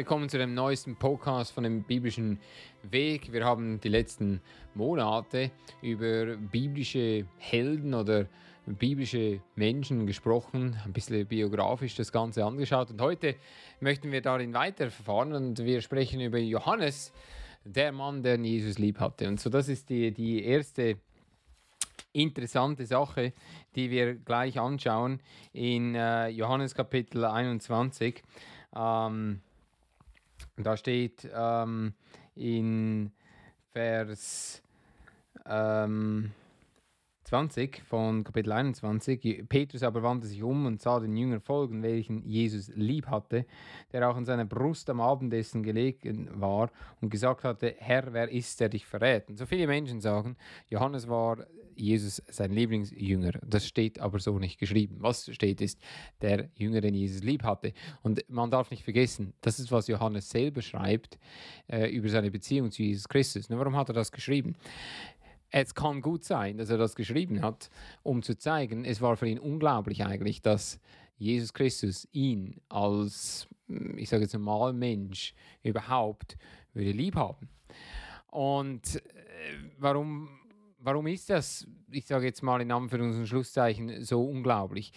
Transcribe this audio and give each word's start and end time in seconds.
Willkommen 0.00 0.30
zu 0.30 0.38
dem 0.38 0.54
neuesten 0.54 0.96
Podcast 0.96 1.52
von 1.52 1.62
dem 1.62 1.82
biblischen 1.82 2.40
Weg. 2.84 3.34
Wir 3.34 3.44
haben 3.44 3.78
die 3.82 3.90
letzten 3.90 4.40
Monate 4.74 5.50
über 5.82 6.36
biblische 6.36 7.26
Helden 7.36 7.92
oder 7.92 8.24
biblische 8.64 9.42
Menschen 9.56 10.06
gesprochen, 10.06 10.80
ein 10.86 10.94
bisschen 10.94 11.26
biografisch 11.26 11.96
das 11.96 12.12
Ganze 12.12 12.46
angeschaut 12.46 12.90
und 12.90 13.02
heute 13.02 13.34
möchten 13.80 14.10
wir 14.10 14.22
darin 14.22 14.54
weiterverfahren 14.54 15.34
und 15.34 15.58
wir 15.66 15.82
sprechen 15.82 16.22
über 16.22 16.38
Johannes, 16.38 17.12
der 17.66 17.92
Mann, 17.92 18.22
der 18.22 18.38
Jesus 18.38 18.78
lieb 18.78 19.00
hatte. 19.00 19.28
Und 19.28 19.38
so 19.38 19.50
das 19.50 19.68
ist 19.68 19.90
die, 19.90 20.12
die 20.12 20.42
erste 20.42 20.96
interessante 22.14 22.86
Sache, 22.86 23.34
die 23.76 23.90
wir 23.90 24.14
gleich 24.14 24.58
anschauen 24.58 25.20
in 25.52 25.94
äh, 25.94 26.28
Johannes 26.28 26.74
Kapitel 26.74 27.26
21. 27.26 28.22
Ähm, 28.74 29.42
da 30.64 30.76
steht 30.76 31.28
ähm, 31.34 31.94
in 32.34 33.12
Vers 33.72 34.62
ähm, 35.46 36.32
20 37.24 37.82
von 37.82 38.24
Kapitel 38.24 38.52
21, 38.52 39.44
Petrus 39.48 39.82
aber 39.82 40.02
wandte 40.02 40.26
sich 40.26 40.42
um 40.42 40.66
und 40.66 40.80
sah 40.80 41.00
den 41.00 41.16
Jünger 41.16 41.40
folgen, 41.40 41.82
welchen 41.82 42.26
Jesus 42.28 42.70
lieb 42.74 43.06
hatte, 43.06 43.46
der 43.92 44.08
auch 44.08 44.16
an 44.16 44.24
seiner 44.24 44.44
Brust 44.44 44.90
am 44.90 45.00
Abendessen 45.00 45.62
gelegen 45.62 46.28
war 46.32 46.70
und 47.00 47.10
gesagt 47.10 47.44
hatte, 47.44 47.74
Herr, 47.78 48.12
wer 48.12 48.30
ist, 48.30 48.60
der 48.60 48.68
dich 48.68 48.86
verrät? 48.86 49.28
Und 49.28 49.36
so 49.36 49.46
viele 49.46 49.66
Menschen 49.66 50.00
sagen, 50.00 50.36
Johannes 50.68 51.08
war 51.08 51.46
Jesus 51.80 52.22
sein 52.28 52.52
Lieblingsjünger. 52.52 53.32
Das 53.44 53.66
steht 53.66 53.98
aber 54.00 54.18
so 54.18 54.38
nicht 54.38 54.58
geschrieben. 54.58 54.96
Was 55.00 55.32
steht 55.32 55.60
ist, 55.60 55.80
der 56.20 56.48
Jünger, 56.54 56.80
den 56.80 56.94
Jesus 56.94 57.22
lieb 57.22 57.42
hatte. 57.42 57.72
Und 58.02 58.24
man 58.28 58.50
darf 58.50 58.70
nicht 58.70 58.84
vergessen, 58.84 59.32
das 59.40 59.58
ist, 59.58 59.72
was 59.72 59.88
Johannes 59.88 60.28
selber 60.28 60.62
schreibt 60.62 61.18
äh, 61.68 61.88
über 61.90 62.08
seine 62.08 62.30
Beziehung 62.30 62.70
zu 62.70 62.82
Jesus 62.82 63.08
Christus. 63.08 63.48
Nur 63.48 63.58
warum 63.58 63.76
hat 63.76 63.88
er 63.88 63.94
das 63.94 64.12
geschrieben? 64.12 64.56
Es 65.50 65.74
kann 65.74 66.00
gut 66.00 66.24
sein, 66.24 66.58
dass 66.58 66.70
er 66.70 66.78
das 66.78 66.94
geschrieben 66.94 67.42
hat, 67.42 67.70
um 68.02 68.22
zu 68.22 68.38
zeigen, 68.38 68.84
es 68.84 69.00
war 69.00 69.16
für 69.16 69.28
ihn 69.28 69.38
unglaublich 69.38 70.04
eigentlich, 70.04 70.42
dass 70.42 70.80
Jesus 71.16 71.52
Christus 71.52 72.08
ihn 72.12 72.60
als, 72.68 73.48
ich 73.96 74.08
sage 74.08 74.22
jetzt 74.22 74.32
normal 74.32 74.72
Mensch 74.72 75.34
überhaupt 75.62 76.36
würde 76.72 76.92
lieb 76.92 77.16
haben. 77.16 77.48
Und 78.28 78.96
äh, 78.96 79.00
warum, 79.78 80.28
warum 80.78 81.06
ist 81.08 81.30
das, 81.30 81.66
ich 81.90 82.06
sage 82.06 82.26
jetzt 82.26 82.42
mal 82.42 82.60
in 82.60 82.70
Anführungs- 82.70 83.18
und 83.18 83.26
Schlusszeichen, 83.26 84.04
so 84.04 84.24
unglaublich? 84.24 84.92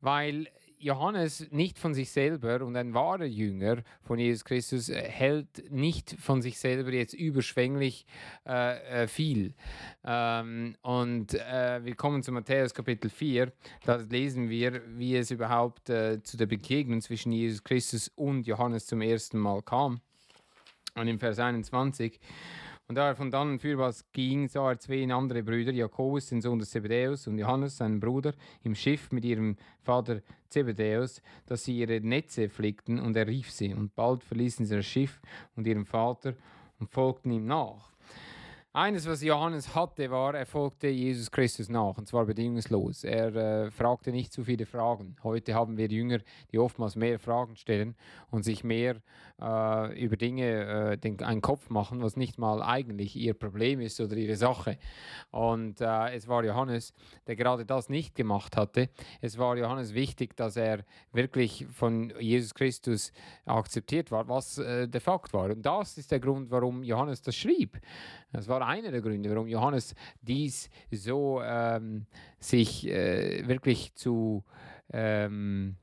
Weil 0.00 0.48
Johannes 0.78 1.50
nicht 1.50 1.78
von 1.78 1.94
sich 1.94 2.10
selber 2.10 2.64
und 2.64 2.76
ein 2.76 2.94
wahrer 2.94 3.24
Jünger 3.24 3.82
von 4.02 4.18
Jesus 4.18 4.44
Christus 4.44 4.88
äh, 4.88 5.02
hält 5.02 5.70
nicht 5.70 6.16
von 6.18 6.42
sich 6.42 6.58
selber 6.58 6.92
jetzt 6.92 7.14
überschwänglich 7.14 8.06
äh, 8.46 9.04
äh, 9.04 9.08
viel. 9.08 9.54
Ähm, 10.04 10.76
und 10.82 11.34
äh, 11.34 11.84
wir 11.84 11.94
kommen 11.94 12.22
zu 12.22 12.32
Matthäus 12.32 12.74
Kapitel 12.74 13.10
4. 13.10 13.52
Da 13.84 13.96
lesen 13.96 14.48
wir, 14.48 14.82
wie 14.98 15.16
es 15.16 15.30
überhaupt 15.30 15.90
äh, 15.90 16.22
zu 16.22 16.36
der 16.36 16.46
Begegnung 16.46 17.00
zwischen 17.00 17.32
Jesus 17.32 17.62
Christus 17.62 18.08
und 18.14 18.46
Johannes 18.46 18.86
zum 18.86 19.00
ersten 19.00 19.38
Mal 19.38 19.62
kam. 19.62 20.00
Und 20.94 21.08
im 21.08 21.18
Vers 21.18 21.38
21 21.38 22.20
und 22.86 22.96
da 22.96 23.08
er 23.08 23.16
von 23.16 23.30
dannen 23.30 23.58
fürwaß 23.58 24.12
ging, 24.12 24.46
sah 24.48 24.70
er 24.70 24.78
zwei 24.78 25.10
andere 25.10 25.42
Brüder, 25.42 25.72
Jakobus, 25.72 26.28
den 26.28 26.42
Sohn 26.42 26.58
des 26.58 26.70
Zebedäus, 26.70 27.26
und 27.26 27.38
Johannes, 27.38 27.78
seinen 27.78 27.98
Bruder, 27.98 28.34
im 28.62 28.74
Schiff 28.74 29.10
mit 29.10 29.24
ihrem 29.24 29.56
Vater 29.82 30.20
Zebedäus, 30.48 31.22
dass 31.46 31.64
sie 31.64 31.78
ihre 31.78 32.00
Netze 32.00 32.48
flickten, 32.48 32.98
und 32.98 33.16
er 33.16 33.26
rief 33.26 33.50
sie. 33.50 33.72
Und 33.72 33.94
bald 33.94 34.22
verließen 34.22 34.66
sie 34.66 34.76
das 34.76 34.86
Schiff 34.86 35.20
und 35.56 35.66
ihren 35.66 35.86
Vater 35.86 36.34
und 36.78 36.90
folgten 36.90 37.30
ihm 37.30 37.46
nach. 37.46 37.93
Eines, 38.76 39.06
was 39.06 39.22
Johannes 39.22 39.76
hatte, 39.76 40.10
war, 40.10 40.34
er 40.34 40.46
folgte 40.46 40.88
Jesus 40.88 41.30
Christus 41.30 41.68
nach, 41.68 41.96
und 41.96 42.08
zwar 42.08 42.24
bedingungslos. 42.24 43.04
Er 43.04 43.32
äh, 43.36 43.70
fragte 43.70 44.10
nicht 44.10 44.32
zu 44.32 44.42
viele 44.42 44.66
Fragen. 44.66 45.14
Heute 45.22 45.54
haben 45.54 45.76
wir 45.76 45.86
Jünger, 45.86 46.18
die 46.50 46.58
oftmals 46.58 46.96
mehr 46.96 47.20
Fragen 47.20 47.54
stellen 47.54 47.94
und 48.32 48.42
sich 48.42 48.64
mehr 48.64 48.96
äh, 49.40 50.02
über 50.04 50.16
Dinge 50.16 50.92
äh, 50.92 50.98
den, 50.98 51.22
einen 51.22 51.40
Kopf 51.40 51.70
machen, 51.70 52.02
was 52.02 52.16
nicht 52.16 52.36
mal 52.36 52.64
eigentlich 52.64 53.14
ihr 53.14 53.34
Problem 53.34 53.80
ist 53.80 54.00
oder 54.00 54.16
ihre 54.16 54.34
Sache. 54.34 54.76
Und 55.30 55.80
äh, 55.80 56.12
es 56.16 56.26
war 56.26 56.44
Johannes, 56.44 56.94
der 57.28 57.36
gerade 57.36 57.64
das 57.64 57.88
nicht 57.88 58.16
gemacht 58.16 58.56
hatte. 58.56 58.90
Es 59.20 59.38
war 59.38 59.56
Johannes 59.56 59.94
wichtig, 59.94 60.36
dass 60.36 60.56
er 60.56 60.84
wirklich 61.12 61.64
von 61.70 62.12
Jesus 62.18 62.54
Christus 62.54 63.12
akzeptiert 63.46 64.10
war, 64.10 64.28
was 64.28 64.58
äh, 64.58 64.88
der 64.88 65.00
Fakt 65.00 65.32
war. 65.32 65.50
Und 65.50 65.62
das 65.62 65.96
ist 65.96 66.10
der 66.10 66.18
Grund, 66.18 66.50
warum 66.50 66.82
Johannes 66.82 67.22
das 67.22 67.36
schrieb. 67.36 67.80
Das 68.32 68.48
war 68.48 68.63
einer 68.66 68.90
der 68.90 69.00
Gründe, 69.00 69.30
warum 69.30 69.46
Johannes 69.46 69.94
dies 70.20 70.70
so 70.90 71.40
ähm, 71.42 72.06
sich 72.38 72.86
äh, 72.86 73.46
wirklich 73.46 73.94
zu, 73.94 74.44
ähm, 74.92 75.76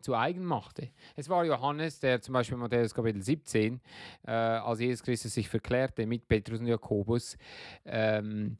zu 0.00 0.14
eigen 0.14 0.44
machte. 0.44 0.90
Es 1.16 1.28
war 1.28 1.44
Johannes, 1.44 2.00
der 2.00 2.20
zum 2.20 2.34
Beispiel 2.34 2.54
in 2.54 2.60
Matthäus 2.60 2.94
Kapitel 2.94 3.22
17, 3.22 3.80
äh, 4.26 4.30
als 4.30 4.80
Jesus 4.80 5.02
Christus 5.02 5.34
sich 5.34 5.48
verklärte 5.48 6.06
mit 6.06 6.28
Petrus 6.28 6.60
und 6.60 6.66
Jakobus, 6.66 7.36
ähm, 7.84 8.58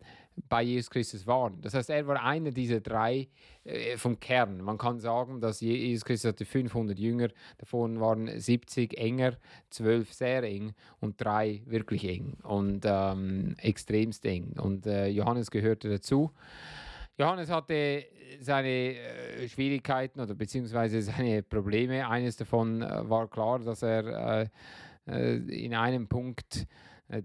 bei 0.48 0.62
Jesus 0.62 0.90
Christus 0.90 1.26
waren. 1.26 1.60
Das 1.60 1.74
heißt, 1.74 1.90
er 1.90 2.06
war 2.06 2.22
einer 2.22 2.50
dieser 2.50 2.80
drei 2.80 3.28
äh, 3.64 3.96
vom 3.96 4.18
Kern. 4.20 4.60
Man 4.60 4.78
kann 4.78 5.00
sagen, 5.00 5.40
dass 5.40 5.60
Jesus 5.60 6.04
Christus 6.04 6.30
hatte 6.30 6.44
500 6.44 6.98
Jünger, 6.98 7.28
davon 7.58 8.00
waren 8.00 8.28
70 8.38 8.96
enger, 8.98 9.36
12 9.70 10.12
sehr 10.12 10.42
eng 10.42 10.72
und 11.00 11.20
drei 11.20 11.62
wirklich 11.66 12.04
eng 12.04 12.36
und 12.42 12.84
ähm, 12.84 13.54
extremst 13.58 14.24
eng. 14.26 14.54
Und 14.58 14.86
äh, 14.86 15.08
Johannes 15.08 15.50
gehörte 15.50 15.88
dazu. 15.88 16.32
Johannes 17.18 17.50
hatte 17.50 18.06
seine 18.40 18.94
äh, 18.94 19.48
Schwierigkeiten 19.48 20.20
oder 20.20 20.34
beziehungsweise 20.34 21.02
seine 21.02 21.42
Probleme. 21.42 22.08
Eines 22.08 22.36
davon 22.36 22.82
äh, 22.82 23.08
war 23.08 23.28
klar, 23.28 23.58
dass 23.58 23.82
er 23.82 24.42
äh, 24.42 24.48
äh, 25.06 25.36
in 25.64 25.74
einem 25.74 26.08
Punkt 26.08 26.66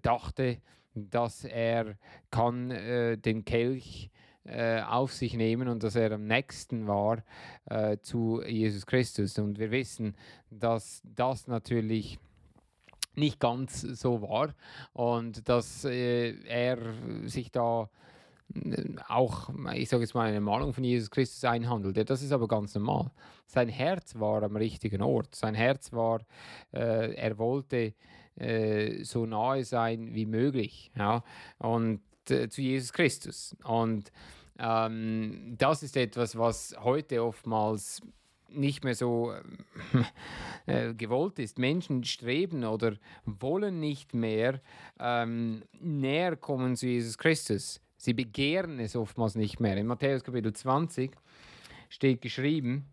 dachte, 0.01 0.59
dass 0.96 1.44
er 1.44 1.98
kann 2.31 2.72
äh, 2.72 3.18
den 3.18 3.46
Kelch 3.46 4.09
äh, 4.46 4.81
auf 4.81 5.14
sich 5.14 5.36
nehmen 5.36 5.68
und 5.68 5.84
dass 5.84 5.96
er 5.96 6.12
am 6.12 6.26
nächsten 6.26 6.88
war 6.88 7.24
äh, 7.66 7.98
zu 8.02 8.42
Jesus 8.46 8.86
Christus. 8.86 9.38
Und 9.40 9.58
wir 9.58 9.72
wissen, 9.72 10.16
dass 10.50 11.02
das 11.04 11.48
natürlich 11.48 12.20
nicht 13.16 13.40
ganz 13.40 13.81
so 13.81 14.22
war 14.22 14.54
und 14.94 15.48
dass 15.48 15.86
äh, 15.86 16.34
er 16.46 16.78
sich 17.24 17.51
da 17.51 17.89
äh, 18.54 18.84
auch, 19.07 19.50
ich 19.74 19.89
sage 19.89 20.04
jetzt 20.04 20.13
mal, 20.13 20.28
eine 20.28 20.42
Malung 20.42 20.74
von 20.74 20.84
Jesus 20.84 21.10
Christus 21.10 21.44
einhandelte. 21.46 22.06
Das 22.06 22.22
ist 22.22 22.31
aber 22.31 22.48
ganz 22.48 22.75
normal. 22.75 23.12
Sein 23.46 23.69
Herz 23.69 24.19
war 24.19 24.44
am 24.44 24.56
richtigen 24.56 25.01
Ort. 25.01 25.36
Sein 25.36 25.56
Herz 25.56 25.94
war, 25.94 26.22
äh, 26.74 27.13
er 27.13 27.38
wollte 27.38 27.94
äh, 28.35 29.03
so 29.03 29.25
nahe 29.25 29.63
sein 29.63 30.13
wie 30.13 30.25
möglich. 30.25 30.91
Ja? 30.97 31.24
Und 31.59 32.01
äh, 32.30 32.50
zu 32.50 32.62
Jesus 32.62 32.94
Christus. 32.94 33.56
Und 33.63 34.12
ähm, 34.59 35.56
das 35.57 35.83
ist 35.83 35.97
etwas, 35.97 36.38
was 36.38 36.75
heute 36.83 37.24
oftmals 37.24 38.01
nicht 38.50 38.83
mehr 38.83 38.95
so 38.95 39.33
äh, 40.65 40.94
gewollt 40.94 41.39
ist. 41.39 41.57
Menschen 41.57 42.03
streben 42.03 42.63
oder 42.63 42.97
wollen 43.25 43.80
nicht 43.80 44.13
mehr 44.13 44.62
ähm, 45.00 45.63
näher 45.79 46.36
kommen 46.36 46.75
zu 46.75 46.88
Jesus 46.88 47.18
Christus. 47.18 47.81
Sie 47.97 48.13
begehren 48.13 48.79
es 48.79 48.95
oftmals 48.95 49.36
nicht 49.36 49.59
mehr. 49.59 49.77
In 49.77 49.88
Matthäus 49.88 50.24
Kapitel 50.24 50.53
20 50.53 51.15
steht 51.89 52.21
geschrieben, 52.21 52.86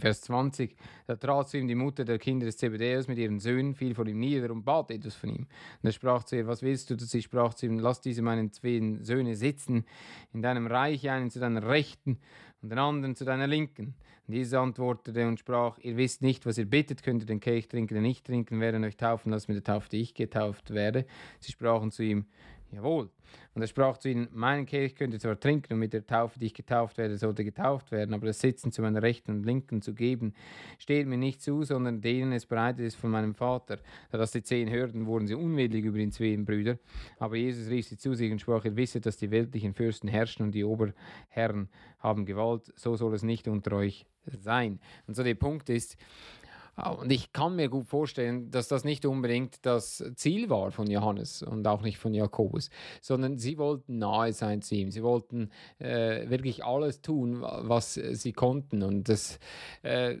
Vers 0.00 0.22
20, 0.22 0.76
da 1.06 1.14
trat 1.14 1.48
zu 1.48 1.58
ihm 1.58 1.68
die 1.68 1.76
Mutter 1.76 2.04
der 2.04 2.18
Kinder 2.18 2.44
des 2.44 2.56
Zebedäus 2.56 3.06
mit 3.06 3.18
ihren 3.18 3.38
Söhnen, 3.38 3.74
fiel 3.74 3.94
vor 3.94 4.06
ihm 4.06 4.18
nieder 4.18 4.50
und 4.50 4.64
bat 4.64 4.90
etwas 4.90 5.14
von 5.14 5.30
ihm. 5.30 5.46
Und 5.82 5.84
er 5.84 5.92
sprach 5.92 6.24
zu 6.24 6.36
ihr, 6.36 6.48
was 6.48 6.62
willst 6.62 6.90
du? 6.90 6.98
Sie 6.98 7.22
sprach 7.22 7.54
zu 7.54 7.66
ihm, 7.66 7.78
lass 7.78 8.00
diese 8.00 8.20
meinen 8.20 8.52
zwei 8.52 8.98
Söhne 9.02 9.36
sitzen 9.36 9.84
in 10.32 10.42
deinem 10.42 10.66
Reich, 10.66 11.08
einen 11.08 11.30
zu 11.30 11.38
deiner 11.38 11.68
Rechten 11.68 12.18
und 12.62 12.70
den 12.70 12.78
anderen 12.78 13.14
zu 13.14 13.24
deiner 13.24 13.46
Linken. 13.46 13.94
Und 14.26 14.34
Jesus 14.34 14.54
antwortete 14.54 15.28
und 15.28 15.38
sprach, 15.38 15.78
ihr 15.78 15.96
wisst 15.96 16.20
nicht, 16.20 16.46
was 16.46 16.58
ihr 16.58 16.68
bittet, 16.68 17.04
könnt 17.04 17.22
ihr 17.22 17.26
den 17.26 17.38
Kelch 17.38 17.68
trinken, 17.68 17.94
den 17.94 18.02
nicht 18.02 18.26
trinken, 18.26 18.60
werden 18.60 18.82
euch 18.82 18.96
taufen 18.96 19.30
lassen 19.30 19.52
mit 19.52 19.64
der 19.64 19.74
Taufe, 19.74 19.88
die 19.88 20.00
ich 20.00 20.14
getauft 20.14 20.74
werde. 20.74 21.06
Sie 21.38 21.52
sprachen 21.52 21.92
zu 21.92 22.02
ihm, 22.02 22.26
jawohl. 22.72 23.10
Und 23.54 23.62
er 23.62 23.68
sprach 23.68 23.96
zu 23.96 24.10
ihnen, 24.10 24.28
meinen 24.32 24.66
Kelch 24.66 24.94
könnt 24.94 25.14
ihr 25.14 25.20
zwar 25.20 25.38
trinken 25.38 25.74
und 25.74 25.78
mit 25.78 25.92
der 25.92 26.06
Taufe, 26.06 26.38
die 26.38 26.46
ich 26.46 26.54
getauft 26.54 26.98
werde, 26.98 27.16
sollte 27.16 27.44
getauft 27.44 27.90
werden, 27.90 28.14
aber 28.14 28.26
das 28.26 28.40
Sitzen 28.40 28.70
zu 28.70 28.82
meiner 28.82 29.02
Rechten 29.02 29.32
und 29.32 29.46
Linken 29.46 29.82
zu 29.82 29.94
geben, 29.94 30.34
steht 30.78 31.06
mir 31.06 31.16
nicht 31.16 31.42
zu, 31.42 31.62
sondern 31.64 32.00
denen 32.00 32.32
es 32.32 32.46
bereitet 32.46 32.86
ist 32.86 32.96
von 32.96 33.10
meinem 33.10 33.34
Vater. 33.34 33.78
Da 34.10 34.18
das 34.18 34.30
die 34.30 34.42
zehn 34.42 34.70
hörten, 34.70 35.06
wurden 35.06 35.26
sie 35.26 35.34
unwillig 35.34 35.84
über 35.84 35.98
ihn 35.98 36.12
zween 36.12 36.44
Brüder. 36.44 36.78
Aber 37.18 37.36
Jesus 37.36 37.70
rief 37.70 37.86
sie 37.86 37.96
zu 37.96 38.14
sich 38.14 38.30
und 38.30 38.40
sprach, 38.40 38.64
ihr 38.64 38.76
wisset, 38.76 39.06
dass 39.06 39.16
die 39.16 39.30
weltlichen 39.30 39.74
Fürsten 39.74 40.08
herrschen 40.08 40.44
und 40.44 40.54
die 40.54 40.64
Oberherren 40.64 41.68
haben 41.98 42.26
Gewalt, 42.26 42.72
so 42.76 42.96
soll 42.96 43.14
es 43.14 43.22
nicht 43.22 43.48
unter 43.48 43.76
euch 43.76 44.06
sein. 44.26 44.80
Und 45.06 45.14
so 45.14 45.22
der 45.22 45.34
Punkt 45.34 45.68
ist, 45.68 45.96
und 46.84 47.10
ich 47.10 47.32
kann 47.32 47.56
mir 47.56 47.70
gut 47.70 47.86
vorstellen, 47.86 48.50
dass 48.50 48.68
das 48.68 48.84
nicht 48.84 49.06
unbedingt 49.06 49.64
das 49.64 50.04
Ziel 50.14 50.50
war 50.50 50.70
von 50.72 50.90
Johannes 50.90 51.42
und 51.42 51.66
auch 51.66 51.80
nicht 51.80 51.96
von 51.96 52.12
Jakobus, 52.12 52.68
sondern 53.00 53.38
sie 53.38 53.56
wollten 53.56 53.98
nahe 53.98 54.34
sein 54.34 54.60
zu 54.60 54.74
ihm. 54.74 54.90
Sie 54.90 55.02
wollten 55.02 55.50
äh, 55.78 56.28
wirklich 56.28 56.64
alles 56.64 57.00
tun, 57.00 57.40
was 57.40 57.94
sie 57.94 58.32
konnten. 58.32 58.82
Und 58.82 59.08
das 59.08 59.38
äh, 59.82 60.16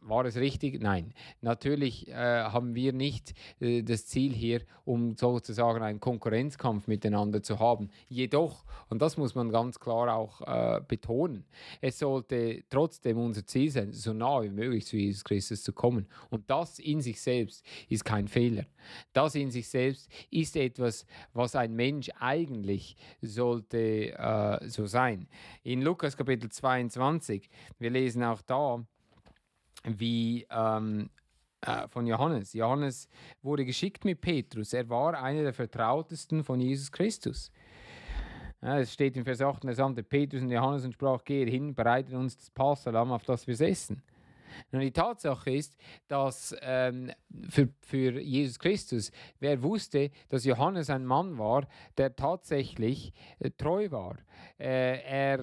war 0.00 0.24
es 0.24 0.36
richtig? 0.36 0.80
Nein. 0.80 1.12
Natürlich 1.42 2.08
äh, 2.08 2.14
haben 2.14 2.74
wir 2.74 2.94
nicht 2.94 3.34
äh, 3.60 3.82
das 3.82 4.06
Ziel 4.06 4.32
hier, 4.32 4.62
um 4.86 5.14
sozusagen 5.14 5.82
einen 5.82 6.00
Konkurrenzkampf 6.00 6.86
miteinander 6.86 7.42
zu 7.42 7.58
haben. 7.58 7.90
Jedoch, 8.08 8.64
und 8.88 9.02
das 9.02 9.18
muss 9.18 9.34
man 9.34 9.50
ganz 9.50 9.78
klar 9.78 10.14
auch 10.14 10.40
äh, 10.40 10.80
betonen, 10.88 11.44
es 11.82 11.98
sollte 11.98 12.64
trotzdem 12.70 13.18
unser 13.18 13.46
Ziel 13.46 13.70
sein, 13.70 13.92
so 13.92 14.14
nah 14.14 14.42
wie 14.42 14.48
möglich 14.48 14.86
zu 14.86 14.96
Jesus 14.96 15.22
Christus 15.22 15.62
zu 15.62 15.74
kommen 15.74 15.97
kommen. 16.04 16.28
Und 16.30 16.50
das 16.50 16.78
in 16.78 17.00
sich 17.00 17.20
selbst 17.20 17.64
ist 17.88 18.04
kein 18.04 18.28
Fehler. 18.28 18.64
Das 19.12 19.34
in 19.34 19.50
sich 19.50 19.68
selbst 19.68 20.10
ist 20.30 20.56
etwas, 20.56 21.06
was 21.32 21.56
ein 21.56 21.74
Mensch 21.74 22.10
eigentlich 22.18 22.96
sollte 23.20 24.12
äh, 24.12 24.68
so 24.68 24.86
sein. 24.86 25.28
In 25.62 25.82
Lukas 25.82 26.16
Kapitel 26.16 26.50
22, 26.50 27.48
wir 27.78 27.90
lesen 27.90 28.22
auch 28.22 28.42
da, 28.42 28.84
wie 29.84 30.46
ähm, 30.50 31.10
äh, 31.60 31.88
von 31.88 32.06
Johannes. 32.06 32.52
Johannes 32.52 33.08
wurde 33.42 33.64
geschickt 33.64 34.04
mit 34.04 34.20
Petrus. 34.20 34.72
Er 34.72 34.88
war 34.88 35.20
einer 35.20 35.42
der 35.42 35.52
Vertrautesten 35.52 36.44
von 36.44 36.60
Jesus 36.60 36.90
Christus. 36.90 37.50
Es 38.60 38.92
steht 38.92 39.16
in 39.16 39.24
Vers 39.24 39.40
8, 39.40 39.64
er 39.66 39.74
sandte 39.74 40.02
Petrus 40.02 40.42
und 40.42 40.50
Johannes 40.50 40.84
und 40.84 40.92
sprach, 40.92 41.22
gehe 41.22 41.46
hin, 41.46 41.74
bereitet 41.74 42.14
uns 42.14 42.36
das 42.36 42.50
Passalam, 42.50 43.12
auf 43.12 43.24
das 43.24 43.46
wir 43.46 43.60
essen. 43.60 44.02
Und 44.72 44.80
die 44.80 44.92
Tatsache 44.92 45.50
ist, 45.50 45.76
dass 46.08 46.54
ähm, 46.60 47.10
für, 47.48 47.68
für 47.80 48.20
Jesus 48.20 48.58
Christus, 48.58 49.10
wer 49.40 49.62
wusste, 49.62 50.10
dass 50.28 50.44
Johannes 50.44 50.90
ein 50.90 51.06
Mann 51.06 51.38
war, 51.38 51.66
der 51.96 52.14
tatsächlich 52.14 53.12
äh, 53.38 53.50
treu 53.50 53.90
war. 53.90 54.16
Äh, 54.58 55.02
er 55.02 55.38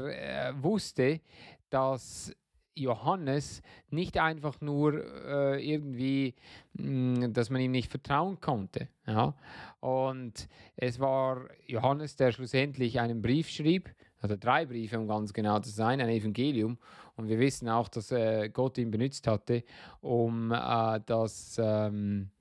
äh, 0.49 0.63
wusste, 0.63 1.21
dass 1.69 2.33
Johannes 2.75 3.61
nicht 3.89 4.17
einfach 4.17 4.59
nur 4.61 5.03
äh, 5.25 5.65
irgendwie, 5.65 6.35
mh, 6.73 7.27
mm, 7.27 7.33
dass 7.33 7.49
man 7.49 7.61
ihm 7.61 7.71
nicht 7.71 7.89
vertrauen 7.89 8.39
konnte. 8.41 8.89
Ja? 9.07 9.33
Und 9.79 10.47
es 10.75 10.99
war 10.99 11.47
Johannes, 11.67 12.17
der 12.17 12.31
schlussendlich 12.31 12.99
einen 12.99 13.21
Brief 13.21 13.49
schrieb, 13.49 13.89
also 14.25 14.38
drei 14.38 14.66
Briefe, 14.66 15.00
um 15.00 15.07
ganz 15.07 15.31
genau 15.33 15.60
zu 15.60 15.69
sein, 15.69 16.01
ein 16.01 16.10
Evangelium. 16.10 16.80
Und 17.16 17.27
wir 17.27 17.38
wissen 17.38 17.69
auch, 17.69 17.88
dass 17.88 18.12
äh, 18.12 18.50
Gott 18.50 18.77
ihn 18.80 18.89
benutzt 18.89 19.27
hatte, 19.27 19.63
um 20.01 20.51
äh, 20.51 21.00
das 21.06 21.57
ähm, 21.62 22.31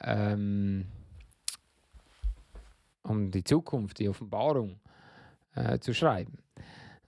ähm, 0.00 0.86
um 3.02 3.30
die 3.30 3.42
Zukunft, 3.42 3.98
die 3.98 4.08
Offenbarung 4.08 4.78
äh, 5.56 5.80
zu 5.80 5.92
schreiben. 5.92 6.38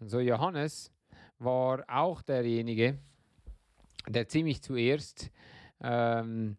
Und 0.01 0.09
so 0.09 0.19
Johannes 0.19 0.91
war 1.39 1.85
auch 1.87 2.23
derjenige, 2.23 2.99
der 4.09 4.29
ziemlich 4.29 4.63
zuerst 4.63 5.31
ähm, 5.81 6.57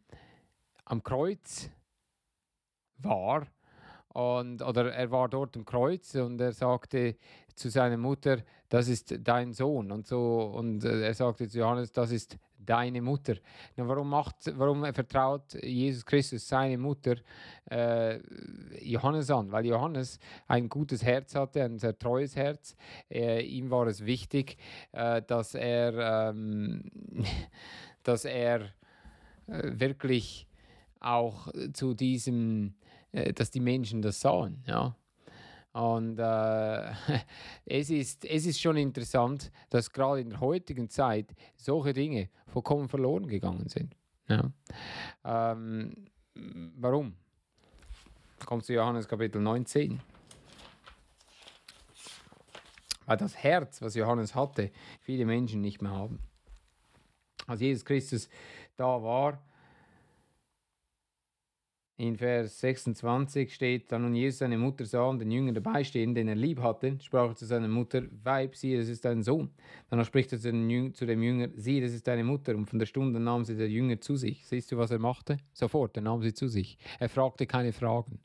am 0.86 1.04
Kreuz 1.04 1.70
war 2.98 3.48
und, 4.18 4.64
oder 4.64 4.92
er 4.94 5.12
war 5.12 5.30
dort 5.30 5.56
am 5.58 5.64
Kreuz 5.64 6.16
und 6.16 6.42
er 6.42 6.52
sagte 6.52 7.18
zu 7.54 7.70
seiner 7.70 7.98
Mutter, 7.98 8.40
das 8.68 8.88
ist 8.88 9.14
dein 9.20 9.54
Sohn. 9.54 9.92
Und, 9.92 10.08
so, 10.08 10.42
und 10.56 10.84
äh, 10.84 11.06
er 11.06 11.14
sagte 11.14 11.48
zu 11.48 11.60
Johannes, 11.60 11.92
das 11.92 12.10
ist 12.10 12.36
deine 12.58 13.00
Mutter. 13.00 13.36
Na, 13.76 13.88
warum, 13.88 14.10
macht, 14.10 14.38
warum 14.58 14.92
vertraut 14.92 15.54
Jesus 15.62 16.04
Christus 16.04 16.48
seine 16.48 16.80
Mutter 16.80 17.18
äh, 17.70 18.18
Johannes 18.82 19.30
an? 19.30 19.52
Weil 19.52 19.68
Johannes 19.68 20.18
ein 20.48 20.68
gutes 20.68 21.04
Herz 21.04 21.36
hatte, 21.36 21.64
ein 21.64 21.78
sehr 21.78 21.96
treues 21.96 22.36
Herz. 22.36 22.76
Äh, 23.12 23.44
ihm 23.44 23.70
war 23.70 23.86
es 23.86 24.04
wichtig, 24.04 24.58
äh, 24.94 25.22
dass 25.22 25.54
er, 25.54 26.32
ähm, 26.32 26.86
dass 28.02 28.26
er 28.26 28.62
äh, 29.46 29.62
wirklich 29.76 30.48
auch 31.00 31.50
zu 31.74 31.94
diesem 31.94 32.74
dass 33.34 33.52
die 33.52 33.60
Menschen 33.60 34.02
das 34.02 34.20
sahen. 34.20 34.64
Ja. 34.68 34.96
Und 35.74 36.18
äh, 36.18 36.92
es, 37.66 37.90
ist, 37.90 38.26
es 38.26 38.46
ist 38.46 38.60
schon 38.60 38.78
interessant, 38.78 39.52
dass 39.70 39.92
gerade 39.92 40.22
in 40.22 40.32
der 40.32 40.40
heutigen 40.40 40.90
Zeit 40.90 41.36
solche 41.56 41.94
Dinge 41.94 42.30
vollkommen 42.48 42.90
verloren 42.90 43.28
gegangen 43.28 43.68
sind. 43.68 43.96
Ja. 44.28 44.52
Ähm, 45.24 46.10
warum? 46.78 47.14
Kommt 48.46 48.66
zu 48.66 48.74
Johannes 48.74 49.08
Kapitel 49.08 49.40
19. 49.40 50.00
Weil 53.06 53.18
das 53.18 53.38
Herz, 53.38 53.82
was 53.82 53.96
Johannes 53.96 54.36
hatte, 54.36 54.72
viele 55.00 55.26
Menschen 55.26 55.62
nicht 55.62 55.82
mehr 55.82 55.92
haben. 55.92 56.20
Als 57.46 57.62
Jesus 57.62 57.86
Christus 57.86 58.30
da 58.76 59.02
war, 59.02 59.42
in 61.98 62.16
Vers 62.16 62.60
26 62.60 63.54
steht, 63.54 63.92
da 63.92 63.98
nun 63.98 64.14
Jesus 64.14 64.40
seine 64.40 64.58
Mutter 64.58 64.86
sah 64.86 65.06
und 65.06 65.18
den 65.18 65.32
Jünger 65.32 65.54
dabei 65.54 65.84
stehen, 65.84 66.14
den 66.14 66.28
er 66.28 66.36
lieb 66.36 66.62
hatte, 66.62 66.96
sprach 67.02 67.30
er 67.30 67.36
zu 67.36 67.46
seiner 67.46 67.68
Mutter, 67.68 68.04
Weib, 68.24 68.56
siehe, 68.56 68.78
das 68.78 68.88
ist 68.88 69.04
dein 69.04 69.24
Sohn. 69.24 69.50
Danach 69.90 70.06
spricht 70.06 70.32
er 70.32 70.40
zu, 70.40 70.52
dem 70.52 71.24
Jünger, 71.24 71.50
siehe, 71.56 71.82
das 71.82 71.94
ist 71.94 72.08
deine 72.08 72.24
Mutter. 72.24 72.56
Und 72.56 72.68
von 72.68 72.78
der 72.78 72.86
Stunde 72.86 73.20
nahm 73.20 73.46
sie 73.46 73.58
der 73.58 73.70
Jünger 73.70 74.00
zu 74.00 74.16
sich. 74.16 74.46
Siehst 74.46 74.72
du, 74.72 74.78
was 74.78 74.92
er 74.92 75.00
machte? 75.00 75.38
Sofort, 75.54 75.98
er 75.98 76.04
nahm 76.04 76.22
sie 76.22 76.34
zu 76.34 76.48
sich. 76.48 76.78
Er 77.00 77.10
fragte 77.10 77.48
keine 77.48 77.74
Fragen. 77.74 78.20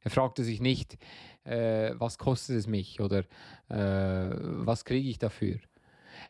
Er 0.00 0.12
fragte 0.12 0.44
sich 0.44 0.60
nicht, 0.60 0.96
äh, 1.42 1.90
was 1.94 2.16
kostet 2.16 2.56
es 2.56 2.68
mich 2.68 3.00
oder 3.00 3.24
äh, 3.68 4.36
was 4.40 4.84
kriege 4.84 5.08
ich 5.08 5.18
dafür. 5.18 5.56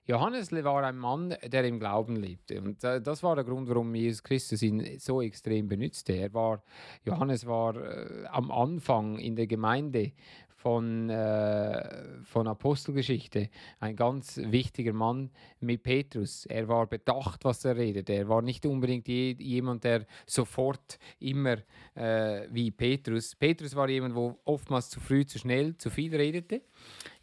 Johannes 0.08 0.50
war 0.52 0.84
ein 0.84 0.96
Mann, 0.96 1.36
der 1.44 1.64
im 1.64 1.78
Glauben 1.78 2.16
lebte. 2.16 2.62
Und 2.62 2.82
äh, 2.82 2.98
das 2.98 3.22
war 3.22 3.34
der 3.34 3.44
Grund, 3.44 3.68
warum 3.68 3.94
Jesus 3.94 4.22
Christus 4.22 4.62
ihn 4.62 4.98
so 4.98 5.20
extrem 5.20 5.68
benützte. 5.68 6.14
Er 6.14 6.32
war, 6.32 6.62
Johannes 7.04 7.46
war 7.46 7.76
äh, 7.76 8.24
am 8.28 8.50
Anfang 8.50 9.18
in 9.18 9.36
der 9.36 9.46
Gemeinde 9.46 10.12
von, 10.58 11.10
äh, 11.10 12.22
von 12.24 12.48
Apostelgeschichte. 12.48 13.50
Ein 13.80 13.96
ganz 13.96 14.38
wichtiger 14.42 14.94
Mann 14.94 15.30
mit 15.60 15.82
Petrus. 15.82 16.46
Er 16.46 16.68
war 16.68 16.86
bedacht, 16.86 17.44
was 17.44 17.64
er 17.66 17.76
redete. 17.76 18.14
Er 18.14 18.28
war 18.30 18.40
nicht 18.40 18.64
unbedingt 18.64 19.06
je, 19.08 19.36
jemand, 19.38 19.84
der 19.84 20.06
sofort 20.26 20.98
immer 21.20 21.58
äh, 21.94 22.48
wie 22.50 22.70
Petrus. 22.70 23.36
Petrus 23.36 23.76
war 23.76 23.88
jemand, 23.88 24.14
wo 24.14 24.38
oftmals 24.46 24.88
zu 24.88 25.00
früh, 25.00 25.26
zu 25.26 25.38
schnell, 25.38 25.76
zu 25.76 25.90
viel 25.90 26.16
redete. 26.16 26.62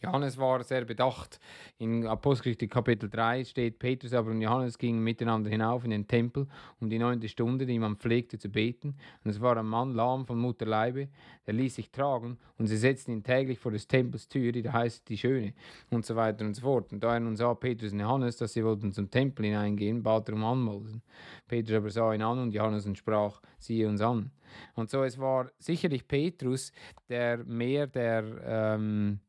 Johannes 0.05 0.37
war 0.37 0.63
sehr 0.63 0.85
bedacht. 0.85 1.39
In 1.77 2.05
Apostelgeschichte 2.05 2.67
Kapitel 2.67 3.09
3 3.09 3.43
steht, 3.43 3.79
Petrus 3.79 4.13
aber 4.13 4.31
und 4.31 4.41
Johannes 4.41 4.77
gingen 4.77 5.03
miteinander 5.03 5.49
hinauf 5.49 5.83
in 5.83 5.89
den 5.89 6.07
Tempel 6.07 6.47
um 6.79 6.89
die 6.89 6.99
neunte 6.99 7.27
Stunde, 7.27 7.65
die 7.65 7.79
man 7.79 7.95
pflegte 7.95 8.37
zu 8.37 8.49
beten. 8.49 8.95
Und 9.23 9.31
es 9.31 9.41
war 9.41 9.57
ein 9.57 9.65
Mann 9.65 9.93
lahm 9.93 10.27
von 10.27 10.37
Mutterleibe, 10.37 11.09
der 11.47 11.53
ließ 11.53 11.75
sich 11.75 11.91
tragen 11.91 12.37
und 12.57 12.67
sie 12.67 12.77
setzten 12.77 13.11
ihn 13.11 13.23
täglich 13.23 13.57
vor 13.57 13.71
des 13.71 13.87
Tempels 13.87 14.27
Tür, 14.27 14.51
die 14.51 14.61
da 14.61 14.73
heißt 14.73 15.07
die 15.09 15.17
Schöne 15.17 15.53
und 15.89 16.05
so 16.05 16.15
weiter 16.15 16.45
und 16.45 16.55
so 16.55 16.61
fort. 16.61 16.91
Und 16.93 17.03
da 17.03 17.13
er 17.15 17.19
nun 17.19 17.35
sah 17.35 17.53
Petrus 17.53 17.91
und 17.93 17.99
Johannes, 17.99 18.37
dass 18.37 18.53
sie 18.53 18.63
wollten 18.63 18.91
zum 18.91 19.09
Tempel 19.09 19.45
hineingehen, 19.45 20.03
bat 20.03 20.29
er 20.29 20.35
um 20.35 20.43
Anmosen. 20.43 21.01
Petrus 21.47 21.77
aber 21.77 21.89
sah 21.89 22.13
ihn 22.13 22.21
an 22.21 22.39
und 22.39 22.53
Johannes 22.53 22.85
und 22.85 22.97
sprach, 22.97 23.41
siehe 23.57 23.87
uns 23.87 24.01
an. 24.01 24.31
Und 24.75 24.89
so, 24.89 25.03
es 25.03 25.17
war 25.17 25.51
sicherlich 25.57 26.07
Petrus, 26.07 26.71
der 27.09 27.43
mehr 27.45 27.87
der... 27.87 28.23
Ähm, 28.45 29.19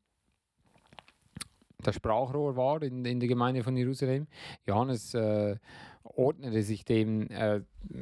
das 1.83 1.95
Sprachrohr 1.95 2.55
war 2.55 2.81
in, 2.81 3.05
in 3.05 3.19
der 3.19 3.29
Gemeinde 3.29 3.63
von 3.63 3.77
Jerusalem. 3.77 4.27
Johannes 4.65 5.13
äh, 5.13 5.55
ordnete 6.03 6.63
sich 6.63 6.85
dem 6.85 7.29
äh, 7.29 7.61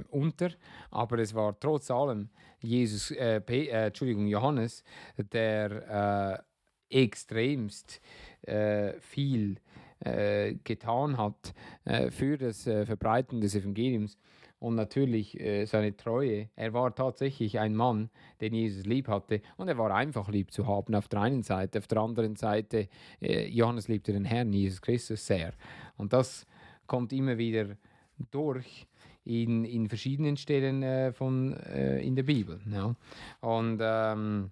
unter, 0.09 0.49
aber 0.91 1.19
es 1.19 1.33
war 1.33 1.59
trotz 1.59 1.91
allem 1.91 2.29
Jesus, 2.59 3.11
äh, 3.11 3.41
äh, 3.47 3.87
Entschuldigung, 3.87 4.27
Johannes, 4.27 4.83
der 5.17 6.43
äh, 6.89 7.03
extremst 7.03 8.01
äh, 8.43 8.93
viel 8.99 9.57
getan 10.63 11.17
hat 11.17 11.53
für 12.11 12.37
das 12.37 12.63
Verbreiten 12.63 13.39
des 13.39 13.55
Evangeliums 13.55 14.17
und 14.59 14.75
natürlich 14.75 15.39
äh, 15.39 15.65
seine 15.65 15.95
Treue. 15.95 16.49
Er 16.55 16.73
war 16.73 16.93
tatsächlich 16.95 17.59
ein 17.59 17.75
Mann, 17.75 18.09
den 18.41 18.53
Jesus 18.53 18.85
lieb 18.85 19.07
hatte 19.07 19.41
und 19.57 19.67
er 19.67 19.77
war 19.77 19.93
einfach 19.93 20.29
lieb 20.29 20.51
zu 20.51 20.67
haben 20.67 20.95
auf 20.95 21.07
der 21.07 21.21
einen 21.21 21.43
Seite. 21.43 21.79
Auf 21.79 21.87
der 21.87 21.99
anderen 21.99 22.35
Seite, 22.35 22.87
äh, 23.21 23.47
Johannes 23.47 23.87
liebte 23.87 24.13
den 24.13 24.25
Herrn 24.25 24.53
Jesus 24.53 24.81
Christus 24.81 25.25
sehr. 25.25 25.53
Und 25.97 26.13
das 26.13 26.45
kommt 26.87 27.13
immer 27.13 27.37
wieder 27.37 27.77
durch 28.31 28.87
in, 29.25 29.65
in 29.65 29.89
verschiedenen 29.89 30.37
Stellen 30.37 30.83
äh, 30.83 31.11
von, 31.11 31.53
äh, 31.53 31.99
in 32.01 32.15
der 32.15 32.23
Bibel. 32.23 32.59
Ja. 32.71 32.95
Und 33.41 33.79
ähm, 33.81 34.51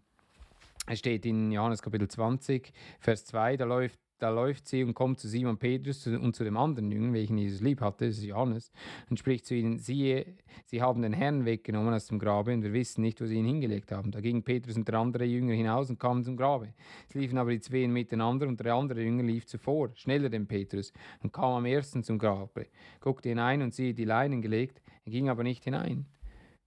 es 0.87 0.99
steht 0.99 1.25
in 1.25 1.51
Johannes 1.51 1.81
Kapitel 1.81 2.07
20, 2.07 2.73
Vers 2.99 3.25
2, 3.25 3.57
da 3.57 3.65
läuft 3.65 3.99
da 4.23 4.29
läuft 4.29 4.69
sie 4.69 4.85
und 4.85 4.93
kommt 4.93 5.19
zu 5.19 5.27
Simon 5.27 5.57
Petrus 5.57 6.07
und 6.07 6.33
zu 6.33 6.45
dem 6.45 6.55
anderen 6.55 6.89
Jünger, 6.89 7.11
welchen 7.11 7.37
Jesus 7.37 7.59
lieb 7.59 7.81
hatte, 7.81 8.07
das 8.07 8.19
ist 8.19 8.23
Johannes, 8.23 8.71
und 9.09 9.19
spricht 9.19 9.45
zu 9.45 9.53
ihnen, 9.53 9.79
siehe, 9.79 10.37
sie 10.63 10.81
haben 10.81 11.01
den 11.01 11.11
Herrn 11.11 11.43
weggenommen 11.43 11.93
aus 11.93 12.07
dem 12.07 12.19
Grabe 12.19 12.53
und 12.53 12.63
wir 12.63 12.71
wissen 12.71 13.01
nicht, 13.01 13.19
wo 13.19 13.25
sie 13.25 13.35
ihn 13.35 13.45
hingelegt 13.45 13.91
haben. 13.91 14.11
Da 14.11 14.21
ging 14.21 14.41
Petrus 14.41 14.77
und 14.77 14.87
der 14.87 14.97
andere 14.97 15.25
Jünger 15.25 15.53
hinaus 15.53 15.89
und 15.89 15.99
kamen 15.99 16.23
zum 16.23 16.37
Grabe. 16.37 16.73
Es 17.09 17.15
liefen 17.15 17.37
aber 17.37 17.51
die 17.51 17.59
zwei 17.59 17.85
miteinander 17.85 18.47
und 18.47 18.61
der 18.61 18.73
andere 18.73 19.01
Jünger 19.01 19.23
lief 19.23 19.45
zuvor, 19.45 19.89
schneller 19.95 20.29
denn 20.29 20.47
Petrus, 20.47 20.93
und 21.21 21.33
kam 21.33 21.55
am 21.55 21.65
ersten 21.65 22.01
zum 22.01 22.17
Grabe, 22.17 22.67
guckte 23.01 23.27
hinein 23.27 23.61
und 23.61 23.73
siehe 23.73 23.93
die 23.93 24.05
Leinen 24.05 24.41
gelegt, 24.41 24.81
er 25.03 25.11
ging 25.11 25.27
aber 25.27 25.43
nicht 25.43 25.65
hinein. 25.65 26.05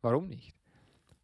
Warum 0.03 0.29
nicht? 0.29 0.55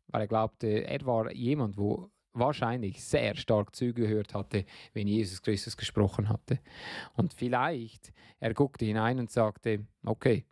Weil 0.06 0.22
er 0.22 0.28
glaubte, 0.28 0.86
er 0.86 1.04
war 1.04 1.30
jemand, 1.30 1.76
wo 1.76 2.08
wahrscheinlich 2.32 3.02
sehr 3.04 3.34
stark 3.36 3.74
zugehört 3.76 4.34
hatte, 4.34 4.64
wenn 4.94 5.06
Jesus 5.06 5.42
Christus 5.42 5.76
gesprochen 5.76 6.28
hatte. 6.28 6.58
Und 7.14 7.34
vielleicht 7.34 8.12
er 8.42 8.54
guckte 8.54 8.84
hinein 8.84 9.20
und 9.20 9.30
sagte, 9.30 9.86
okay, 10.04 10.44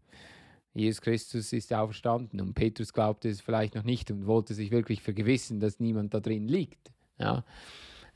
Jesus 0.72 1.00
Christus 1.00 1.52
ist 1.52 1.72
auferstanden 1.72 2.40
und 2.40 2.54
Petrus 2.54 2.92
glaubte 2.92 3.28
es 3.28 3.40
vielleicht 3.40 3.74
noch 3.74 3.82
nicht 3.82 4.12
und 4.12 4.26
wollte 4.26 4.54
sich 4.54 4.70
wirklich 4.70 5.02
vergewissen, 5.02 5.58
dass 5.58 5.80
niemand 5.80 6.14
da 6.14 6.20
drin 6.20 6.46
liegt. 6.46 6.92
Ja. 7.18 7.44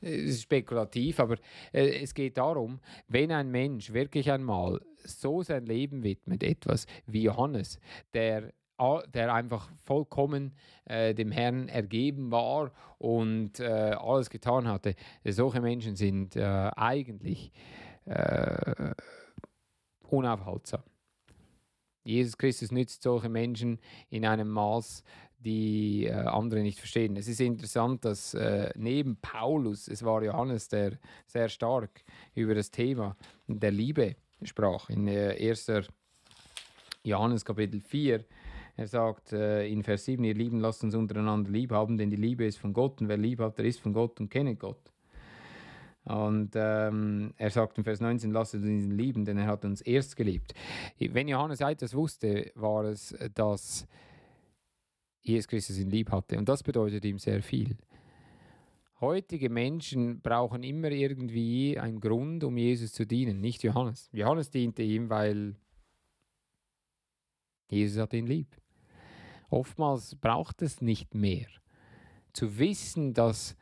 Es 0.01 0.11
ist 0.11 0.43
spekulativ, 0.43 1.19
aber 1.19 1.39
äh, 1.73 2.03
es 2.03 2.15
geht 2.15 2.39
darum, 2.39 2.79
wenn 3.09 3.33
ein 3.33 3.51
Mensch 3.51 3.93
wirklich 3.93 4.31
einmal 4.31 4.81
so 5.03 5.43
sein 5.43 5.67
Leben 5.67 6.05
widmet, 6.05 6.45
etwas 6.45 6.87
wie 7.07 7.23
Johannes, 7.23 7.81
der 8.13 8.53
der 9.13 9.33
einfach 9.33 9.71
vollkommen 9.85 10.55
äh, 10.85 11.15
dem 11.15 11.31
Herrn 11.31 11.69
ergeben 11.69 12.31
war 12.31 12.73
und 12.99 13.61
äh, 13.61 13.65
alles 13.99 14.31
getan 14.31 14.69
hatte. 14.69 14.95
Solche 15.25 15.61
Menschen 15.61 15.97
sind 15.97 16.37
äh, 16.37 16.43
eigentlich 16.43 17.53
äh, 18.05 18.95
unaufhaltsam. 20.09 20.83
Jesus 22.05 22.37
Christus 22.37 22.71
nützt 22.71 23.03
solche 23.03 23.29
Menschen 23.29 23.79
in 24.11 24.27
einem 24.27 24.49
Maß, 24.49 25.03
die 25.39 26.07
äh, 26.07 26.13
andere 26.13 26.63
nicht 26.63 26.79
verstehen. 26.79 27.17
Es 27.17 27.29
ist 27.29 27.41
interessant, 27.41 28.05
dass 28.05 28.35
äh, 28.35 28.71
neben 28.77 29.17
Paulus, 29.17 29.89
es 29.89 30.03
war 30.03 30.23
Johannes, 30.23 30.69
der 30.69 30.99
sehr 31.27 31.49
stark 31.49 32.03
über 32.35 32.55
das 32.55 32.71
Thema 32.71 33.17
der 33.47 33.71
Liebe 33.71 34.17
sprach. 34.43 34.89
In 34.91 35.07
äh, 35.09 35.37
1. 35.39 35.71
Johannes 37.03 37.45
Kapitel 37.45 37.81
4 37.81 38.25
er 38.77 38.89
sagt 38.89 39.33
äh, 39.33 39.67
in 39.69 39.83
Vers 39.83 40.05
7, 40.07 40.25
ihr 40.25 40.35
Lieben, 40.35 40.61
lasst 40.61 40.83
uns 40.83 40.95
untereinander 40.95 41.51
lieb 41.51 41.71
haben, 41.71 41.97
denn 41.97 42.11
die 42.11 42.17
Liebe 42.17 42.45
ist 42.45 42.59
von 42.59 42.73
Gott 42.73 43.01
und 43.01 43.09
wer 43.09 43.17
lieb 43.17 43.41
hat, 43.41 43.59
der 43.59 43.67
ist 43.67 43.81
von 43.81 43.93
Gott 43.93 44.19
und 44.21 44.31
kennt 44.31 44.59
Gott. 44.59 44.93
Und 46.05 46.51
ähm, 46.55 47.33
er 47.39 47.51
sagt 47.51 47.79
in 47.79 47.85
Vers 47.85 48.01
19, 48.01 48.31
lasst 48.31 48.55
uns 48.55 48.67
ihn 48.67 48.91
lieben, 48.91 49.25
denn 49.25 49.39
er 49.39 49.47
hat 49.47 49.65
uns 49.65 49.81
erst 49.81 50.17
geliebt. 50.17 50.53
Wenn 50.99 51.29
Johannes 51.29 51.61
etwas 51.61 51.95
wusste, 51.95 52.51
war 52.57 52.85
es, 52.85 53.17
dass 53.35 53.87
Jesus 55.23 55.49
Christus 55.49 55.79
ihn 55.79 55.91
lieb 55.91 56.11
hatte. 56.11 56.37
Und 56.37 56.49
das 56.49 56.63
bedeutet 56.63 57.05
ihm 57.07 57.19
sehr 57.19 57.43
viel. 57.43 57.79
Heutige 59.01 59.49
Menschen 59.49 60.21
brauchen 60.21 60.63
immer 60.63 60.91
irgendwie 60.91 61.79
einen 61.79 62.01
Grund, 62.01 62.45
um 62.45 62.57
Jesus 62.59 62.93
zu 62.93 63.07
dienen, 63.07 63.41
nicht 63.41 63.63
Johannes. 63.63 64.11
Johannes 64.13 64.51
diente 64.51 64.83
ihm, 64.83 65.09
weil 65.09 65.57
Jesus 67.69 68.01
hat 68.01 68.13
ihn 68.13 68.27
lieb. 68.27 68.49
Oftmals 69.51 70.15
braucht 70.17 70.63
es 70.63 70.81
nicht 70.81 71.15
mehr. 71.15 71.47
Zu 72.33 72.59
wissen, 72.59 73.15
dass 73.15 73.57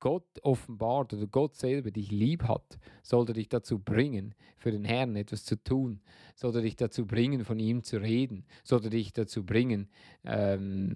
Gott 0.00 0.26
offenbart 0.42 1.12
oder 1.12 1.26
Gott 1.26 1.56
selber 1.56 1.90
dich 1.90 2.10
lieb 2.10 2.44
hat, 2.44 2.78
sollte 3.02 3.32
dich 3.32 3.48
dazu 3.48 3.78
bringen, 3.78 4.34
für 4.56 4.70
den 4.70 4.84
Herrn 4.84 5.16
etwas 5.16 5.44
zu 5.44 5.56
tun, 5.62 6.00
sollte 6.36 6.62
dich 6.62 6.76
dazu 6.76 7.06
bringen, 7.06 7.44
von 7.44 7.58
ihm 7.58 7.82
zu 7.82 8.00
reden, 8.00 8.44
sollte 8.64 8.90
dich 8.90 9.12
dazu 9.12 9.44
bringen, 9.44 9.88
ähm, 10.24 10.94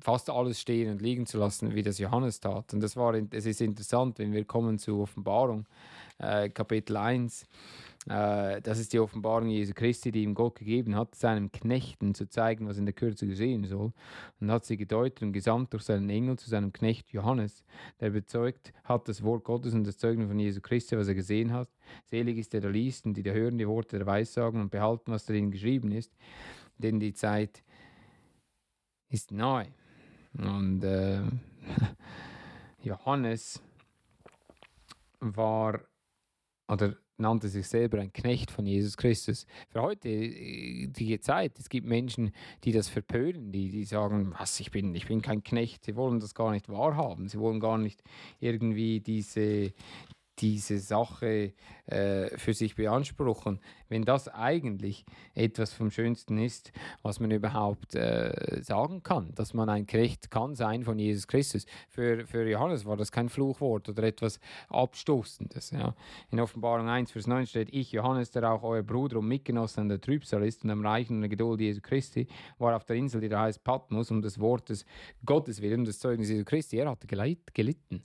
fast 0.00 0.28
alles 0.30 0.60
stehen 0.60 0.90
und 0.90 1.02
liegen 1.02 1.26
zu 1.26 1.38
lassen, 1.38 1.74
wie 1.74 1.82
das 1.82 1.98
Johannes 1.98 2.40
tat. 2.40 2.74
Und 2.74 2.80
das 2.80 2.96
war, 2.96 3.14
es 3.14 3.46
ist 3.46 3.60
interessant, 3.60 4.18
wenn 4.18 4.32
wir 4.32 4.44
kommen 4.44 4.78
zur 4.78 5.00
Offenbarung, 5.00 5.66
äh, 6.18 6.48
Kapitel 6.48 6.96
1, 6.96 7.46
äh, 8.08 8.60
das 8.62 8.78
ist 8.78 8.92
die 8.92 9.00
Offenbarung 9.00 9.48
Jesu 9.48 9.72
Christi, 9.74 10.12
die 10.12 10.22
ihm 10.22 10.34
Gott 10.34 10.56
gegeben 10.56 10.94
hat, 10.94 11.14
seinem 11.16 11.50
Knechten 11.50 12.14
zu 12.14 12.28
zeigen, 12.28 12.68
was 12.68 12.78
in 12.78 12.86
der 12.86 12.94
Kürze 12.94 13.26
geschehen 13.26 13.64
soll. 13.64 13.92
Und 14.40 14.50
hat 14.50 14.64
sie 14.64 14.76
gedeutet 14.76 15.22
und 15.22 15.32
gesandt 15.32 15.72
durch 15.72 15.82
seinen 15.82 16.08
Engel 16.08 16.38
zu 16.38 16.48
seinem 16.48 16.72
Knecht 16.72 17.10
Johannes, 17.10 17.64
der 18.00 18.10
bezeugt 18.10 18.72
hat 18.84 19.08
das 19.08 19.22
Wort 19.22 19.44
Gottes 19.44 19.74
und 19.74 19.84
das 19.84 19.98
Zeugnis 19.98 20.28
von 20.28 20.38
Jesu 20.38 20.60
Christi, 20.60 20.96
was 20.96 21.08
er 21.08 21.14
gesehen 21.14 21.52
hat. 21.52 21.68
Selig 22.04 22.38
ist 22.38 22.52
der, 22.52 22.60
der 22.60 22.70
liest 22.70 23.06
und 23.06 23.14
die, 23.14 23.24
der 23.24 23.34
hören 23.34 23.58
die 23.58 23.66
Worte 23.66 23.98
der 23.98 24.06
Weissagen 24.06 24.60
und 24.60 24.70
behalten, 24.70 25.10
was 25.10 25.26
darin 25.26 25.50
geschrieben 25.50 25.90
ist, 25.90 26.14
denn 26.78 27.00
die 27.00 27.12
Zeit 27.12 27.64
ist 29.08 29.32
nahe. 29.32 29.68
Und 30.38 30.84
äh, 30.84 31.22
Johannes 32.82 33.60
war, 35.18 35.80
oder 36.68 36.94
nannte 37.18 37.48
sich 37.48 37.66
selber 37.66 37.98
ein 37.98 38.12
Knecht 38.12 38.50
von 38.50 38.66
Jesus 38.66 38.96
Christus. 38.96 39.46
Für 39.68 39.82
heute, 39.82 40.08
äh, 40.08 40.86
die 40.88 41.18
Zeit, 41.20 41.58
es 41.58 41.68
gibt 41.68 41.86
Menschen, 41.86 42.32
die 42.64 42.72
das 42.72 42.88
verpönen, 42.88 43.52
die, 43.52 43.70
die 43.70 43.84
sagen, 43.84 44.32
was, 44.38 44.58
ich 44.60 44.70
bin, 44.70 44.94
ich 44.94 45.06
bin 45.06 45.22
kein 45.22 45.42
Knecht, 45.42 45.84
sie 45.84 45.96
wollen 45.96 46.20
das 46.20 46.34
gar 46.34 46.50
nicht 46.52 46.68
wahrhaben, 46.68 47.28
sie 47.28 47.38
wollen 47.38 47.60
gar 47.60 47.78
nicht 47.78 48.02
irgendwie 48.40 49.00
diese, 49.00 49.72
diese 50.38 50.78
Sache 50.78 51.52
äh, 51.86 52.36
für 52.36 52.52
sich 52.52 52.74
beanspruchen, 52.74 53.60
wenn 53.88 54.02
das 54.02 54.28
eigentlich 54.28 55.04
etwas 55.34 55.72
vom 55.72 55.90
Schönsten 55.90 56.38
ist, 56.38 56.72
was 57.02 57.20
man 57.20 57.30
überhaupt 57.30 57.94
äh, 57.94 58.60
sagen 58.62 59.02
kann, 59.02 59.32
dass 59.34 59.54
man 59.54 59.68
ein 59.68 59.86
Knecht 59.86 60.30
kann 60.30 60.54
sein 60.54 60.82
von 60.82 60.98
Jesus 60.98 61.26
Christus. 61.28 61.66
Für, 61.88 62.26
für 62.26 62.48
Johannes 62.48 62.84
war 62.84 62.96
das 62.96 63.12
kein 63.12 63.28
Fluchwort 63.28 63.88
oder 63.88 64.02
etwas 64.02 64.40
Abstoßendes. 64.68 65.70
Ja. 65.70 65.94
In 66.30 66.40
Offenbarung 66.40 66.88
1, 66.88 67.12
Vers 67.12 67.26
9 67.26 67.46
steht, 67.46 67.68
ich, 67.72 67.92
Johannes, 67.92 68.30
der 68.30 68.50
auch 68.50 68.62
euer 68.62 68.82
Bruder 68.82 69.18
und 69.18 69.28
Mitgenosse 69.28 69.80
an 69.80 69.88
der 69.88 70.00
Trübsal 70.00 70.44
ist 70.44 70.64
und 70.64 70.70
am 70.70 70.84
Reichen 70.84 71.16
und 71.16 71.20
der 71.22 71.30
Geduld 71.30 71.60
Jesu 71.60 71.80
Christi, 71.80 72.26
war 72.58 72.76
auf 72.76 72.84
der 72.84 72.96
Insel, 72.96 73.20
die 73.20 73.28
da 73.28 73.42
heißt 73.42 73.62
Patmos, 73.62 74.10
um 74.10 74.22
des 74.22 74.38
Wortes 74.38 74.84
Gottes 75.24 75.62
willen, 75.62 75.84
des 75.84 75.98
Zeugnis 75.98 76.28
Jesu 76.28 76.44
Christi. 76.44 76.78
Er 76.78 76.90
hatte 76.90 77.06
gelitten. 77.06 78.02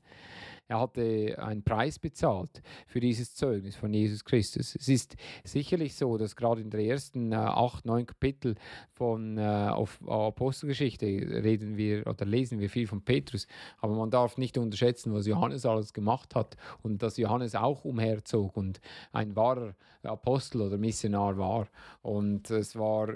Er 0.71 0.79
hatte 0.79 1.35
einen 1.37 1.63
Preis 1.63 1.99
bezahlt 1.99 2.61
für 2.87 3.01
dieses 3.01 3.35
Zeugnis 3.35 3.75
von 3.75 3.93
Jesus 3.93 4.23
Christus. 4.23 4.73
Es 4.73 4.87
ist 4.87 5.17
sicherlich 5.43 5.97
so, 5.97 6.17
dass 6.17 6.37
gerade 6.37 6.61
in 6.61 6.69
den 6.69 6.79
ersten 6.79 7.33
äh, 7.33 7.35
acht, 7.35 7.85
neun 7.85 8.05
Kapitel 8.05 8.55
von 8.93 9.37
äh, 9.37 9.41
Apostelgeschichte 9.41 11.05
reden 11.05 11.75
wir 11.75 12.07
oder 12.07 12.23
lesen 12.25 12.61
wir 12.61 12.69
viel 12.69 12.87
von 12.87 13.01
Petrus, 13.01 13.47
aber 13.79 13.95
man 13.95 14.11
darf 14.11 14.37
nicht 14.37 14.57
unterschätzen, 14.57 15.13
was 15.13 15.27
Johannes 15.27 15.65
alles 15.65 15.91
gemacht 15.91 16.35
hat 16.35 16.55
und 16.83 17.03
dass 17.03 17.17
Johannes 17.17 17.53
auch 17.53 17.83
umherzog 17.83 18.55
und 18.55 18.79
ein 19.11 19.35
wahrer 19.35 19.75
Apostel 20.03 20.61
oder 20.61 20.77
Missionar 20.77 21.37
war. 21.37 21.67
Und 22.01 22.49
es 22.49 22.77
war 22.77 23.09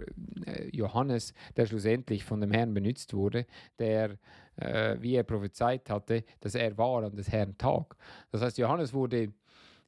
äh, 0.46 0.70
Johannes, 0.74 1.34
der 1.56 1.68
schlussendlich 1.68 2.26
von 2.26 2.42
dem 2.42 2.52
Herrn 2.52 2.74
benutzt 2.74 3.14
wurde, 3.14 3.46
der 3.80 4.18
äh, 4.58 4.98
wie 5.00 5.16
er 5.16 5.24
prophezeit 5.24 5.90
hatte, 5.90 6.24
dass 6.40 6.56
er 6.56 6.78
war 6.78 7.04
an 7.04 7.16
des 7.16 7.32
Herrn 7.32 7.58
Tag. 7.58 7.96
Das 8.32 8.42
heißt, 8.42 8.58
Johannes 8.58 8.94
wurde 8.94 9.34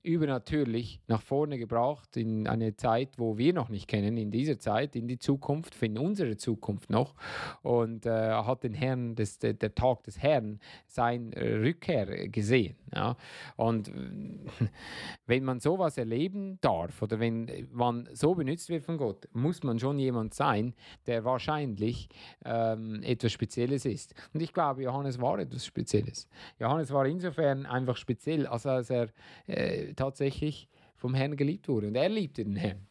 übernatürlich 0.08 1.02
nach 1.08 1.22
vorne 1.22 1.58
gebracht 1.58 2.16
in 2.16 2.48
eine 2.48 2.76
Zeit, 2.76 3.10
wo 3.18 3.38
wir 3.38 3.54
noch 3.54 3.70
nicht 3.70 3.88
kennen, 3.88 4.18
in 4.18 4.32
dieser 4.32 4.58
Zeit, 4.58 4.96
in 4.96 5.08
die 5.08 5.20
Zukunft, 5.20 5.82
in 5.84 5.98
unsere 5.98 6.38
Zukunft 6.38 6.90
noch. 6.90 7.16
Und 7.62 8.06
äh, 8.06 8.10
hat 8.10 8.64
den 8.64 8.74
Herrn, 8.74 9.16
des, 9.16 9.40
der, 9.40 9.54
der, 9.54 9.76
Tag 9.76 10.04
des 10.04 10.22
Herrn, 10.22 10.60
sein 10.88 11.34
äh, 11.34 11.56
Rückkehr 11.56 12.30
gesehen. 12.30 12.78
Ja? 12.96 13.18
Und 13.58 13.92
wenn 15.26 15.44
man 15.44 15.60
sowas 15.60 15.98
erleben 15.98 16.58
darf 16.62 17.02
oder 17.02 17.20
wenn 17.20 17.68
man 17.72 18.10
so 18.14 18.34
benutzt 18.34 18.70
wird 18.70 18.84
von 18.84 18.98
Gott, 18.98 19.28
muss 19.34 19.64
man 19.64 19.78
schon 19.78 20.00
jemand 20.00 20.34
sein, 20.34 20.74
der 21.06 21.26
wahrscheinlich 21.26 22.08
ähm, 22.46 23.04
etwas 23.04 23.34
Spezielles 23.34 23.86
ist. 23.86 24.16
Und 24.34 24.42
ich 24.42 24.54
glaube, 24.54 24.84
Johannes 24.84 25.20
war 25.20 25.38
etwas 25.40 25.66
Spezielles. 25.66 26.30
Johannes 26.60 26.92
war 26.92 27.06
insofern 27.06 27.66
einfach 27.66 27.98
speziell, 27.98 28.48
als 28.48 28.90
er 28.90 29.10
äh, 29.48 29.94
tatsächlich 29.98 30.70
vom 30.96 31.14
Herrn 31.14 31.36
geliebt 31.36 31.68
wurde. 31.68 31.88
Und 31.88 31.96
er 31.96 32.10
liebte 32.10 32.46
den 32.46 32.56
Herrn. 32.56 32.88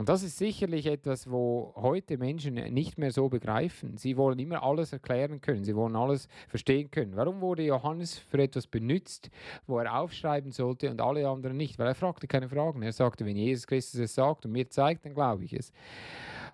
Und 0.00 0.08
das 0.08 0.22
ist 0.22 0.38
sicherlich 0.38 0.86
etwas, 0.86 1.30
wo 1.30 1.74
heute 1.76 2.16
Menschen 2.16 2.54
nicht 2.54 2.96
mehr 2.96 3.10
so 3.10 3.28
begreifen. 3.28 3.98
Sie 3.98 4.16
wollen 4.16 4.38
immer 4.38 4.62
alles 4.62 4.94
erklären 4.94 5.42
können, 5.42 5.62
sie 5.62 5.76
wollen 5.76 5.94
alles 5.94 6.26
verstehen 6.48 6.90
können. 6.90 7.16
Warum 7.16 7.42
wurde 7.42 7.64
Johannes 7.64 8.16
für 8.16 8.42
etwas 8.42 8.66
benutzt, 8.66 9.28
wo 9.66 9.78
er 9.78 10.00
aufschreiben 10.00 10.52
sollte 10.52 10.90
und 10.90 11.02
alle 11.02 11.28
anderen 11.28 11.58
nicht? 11.58 11.78
Weil 11.78 11.88
er 11.88 11.94
fragte 11.94 12.26
keine 12.26 12.48
Fragen. 12.48 12.80
Er 12.80 12.94
sagte, 12.94 13.26
wenn 13.26 13.36
Jesus 13.36 13.66
Christus 13.66 14.00
es 14.00 14.14
sagt 14.14 14.46
und 14.46 14.52
mir 14.52 14.70
zeigt, 14.70 15.04
dann 15.04 15.12
glaube 15.12 15.44
ich 15.44 15.52
es. 15.52 15.70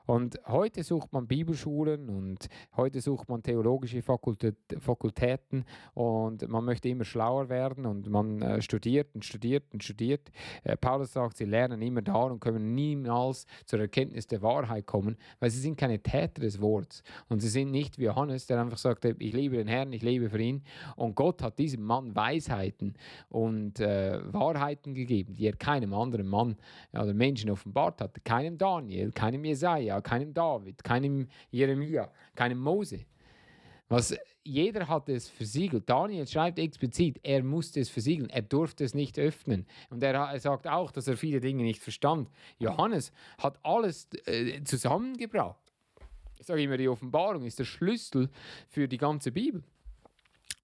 Und 0.06 0.40
heute 0.46 0.84
sucht 0.84 1.12
man 1.12 1.26
Bibelschulen 1.26 2.08
und 2.08 2.48
heute 2.76 3.00
sucht 3.00 3.28
man 3.28 3.42
theologische 3.42 4.02
Fakultäten 4.02 5.64
und 5.94 6.48
man 6.48 6.64
möchte 6.64 6.88
immer 6.88 7.04
schlauer 7.04 7.48
werden 7.48 7.86
und 7.86 8.08
man 8.08 8.40
äh, 8.40 8.62
studiert 8.62 9.08
und 9.14 9.24
studiert 9.24 9.64
und 9.72 9.82
studiert. 9.82 10.30
Äh, 10.62 10.76
Paulus 10.76 11.12
sagt, 11.12 11.36
sie 11.36 11.44
lernen 11.44 11.82
immer 11.82 12.02
da 12.02 12.22
und 12.22 12.38
können 12.38 12.76
niemals 12.76 13.35
zur 13.64 13.80
Erkenntnis 13.80 14.26
der 14.26 14.40
Wahrheit 14.40 14.86
kommen, 14.86 15.16
weil 15.40 15.50
sie 15.50 15.60
sind 15.60 15.76
keine 15.76 15.98
Täter 15.98 16.40
des 16.40 16.60
Wortes 16.60 17.02
und 17.28 17.40
sie 17.40 17.48
sind 17.48 17.70
nicht 17.70 17.98
wie 17.98 18.04
Johannes, 18.04 18.46
der 18.46 18.60
einfach 18.60 18.78
sagt, 18.78 19.04
ich 19.04 19.32
liebe 19.34 19.56
den 19.56 19.66
Herrn, 19.66 19.92
ich 19.92 20.02
lebe 20.02 20.30
für 20.30 20.40
ihn. 20.40 20.62
Und 20.94 21.14
Gott 21.14 21.42
hat 21.42 21.58
diesem 21.58 21.82
Mann 21.82 22.14
Weisheiten 22.14 22.94
und 23.28 23.80
äh, 23.80 24.20
Wahrheiten 24.32 24.94
gegeben, 24.94 25.34
die 25.34 25.46
er 25.46 25.56
keinem 25.56 25.92
anderen 25.92 26.26
Mann 26.26 26.56
oder 26.92 27.12
Menschen 27.12 27.50
offenbart 27.50 28.00
hat, 28.00 28.24
keinem 28.24 28.56
Daniel, 28.56 29.12
keinem 29.12 29.44
Jesaja, 29.44 30.00
keinem 30.00 30.32
David, 30.32 30.82
keinem 30.82 31.28
Jeremia, 31.50 32.10
keinem 32.34 32.58
Mose. 32.58 33.04
Was 33.88 34.16
jeder 34.46 34.88
hatte 34.88 35.12
es 35.12 35.28
versiegelt. 35.28 35.88
Daniel 35.88 36.26
schreibt 36.26 36.58
explizit, 36.58 37.18
er 37.22 37.42
musste 37.42 37.80
es 37.80 37.88
versiegeln, 37.88 38.30
er 38.30 38.42
durfte 38.42 38.84
es 38.84 38.94
nicht 38.94 39.18
öffnen. 39.18 39.66
Und 39.90 40.02
er, 40.02 40.14
er 40.14 40.40
sagt 40.40 40.66
auch, 40.66 40.92
dass 40.92 41.08
er 41.08 41.16
viele 41.16 41.40
Dinge 41.40 41.62
nicht 41.62 41.82
verstand. 41.82 42.30
Johannes 42.58 43.12
hat 43.38 43.58
alles 43.64 44.08
äh, 44.26 44.62
zusammengebracht. 44.64 45.60
Ich 46.38 46.46
sage 46.46 46.62
immer, 46.62 46.76
die 46.76 46.88
Offenbarung 46.88 47.44
ist 47.44 47.58
der 47.58 47.64
Schlüssel 47.64 48.28
für 48.68 48.88
die 48.88 48.98
ganze 48.98 49.32
Bibel. 49.32 49.62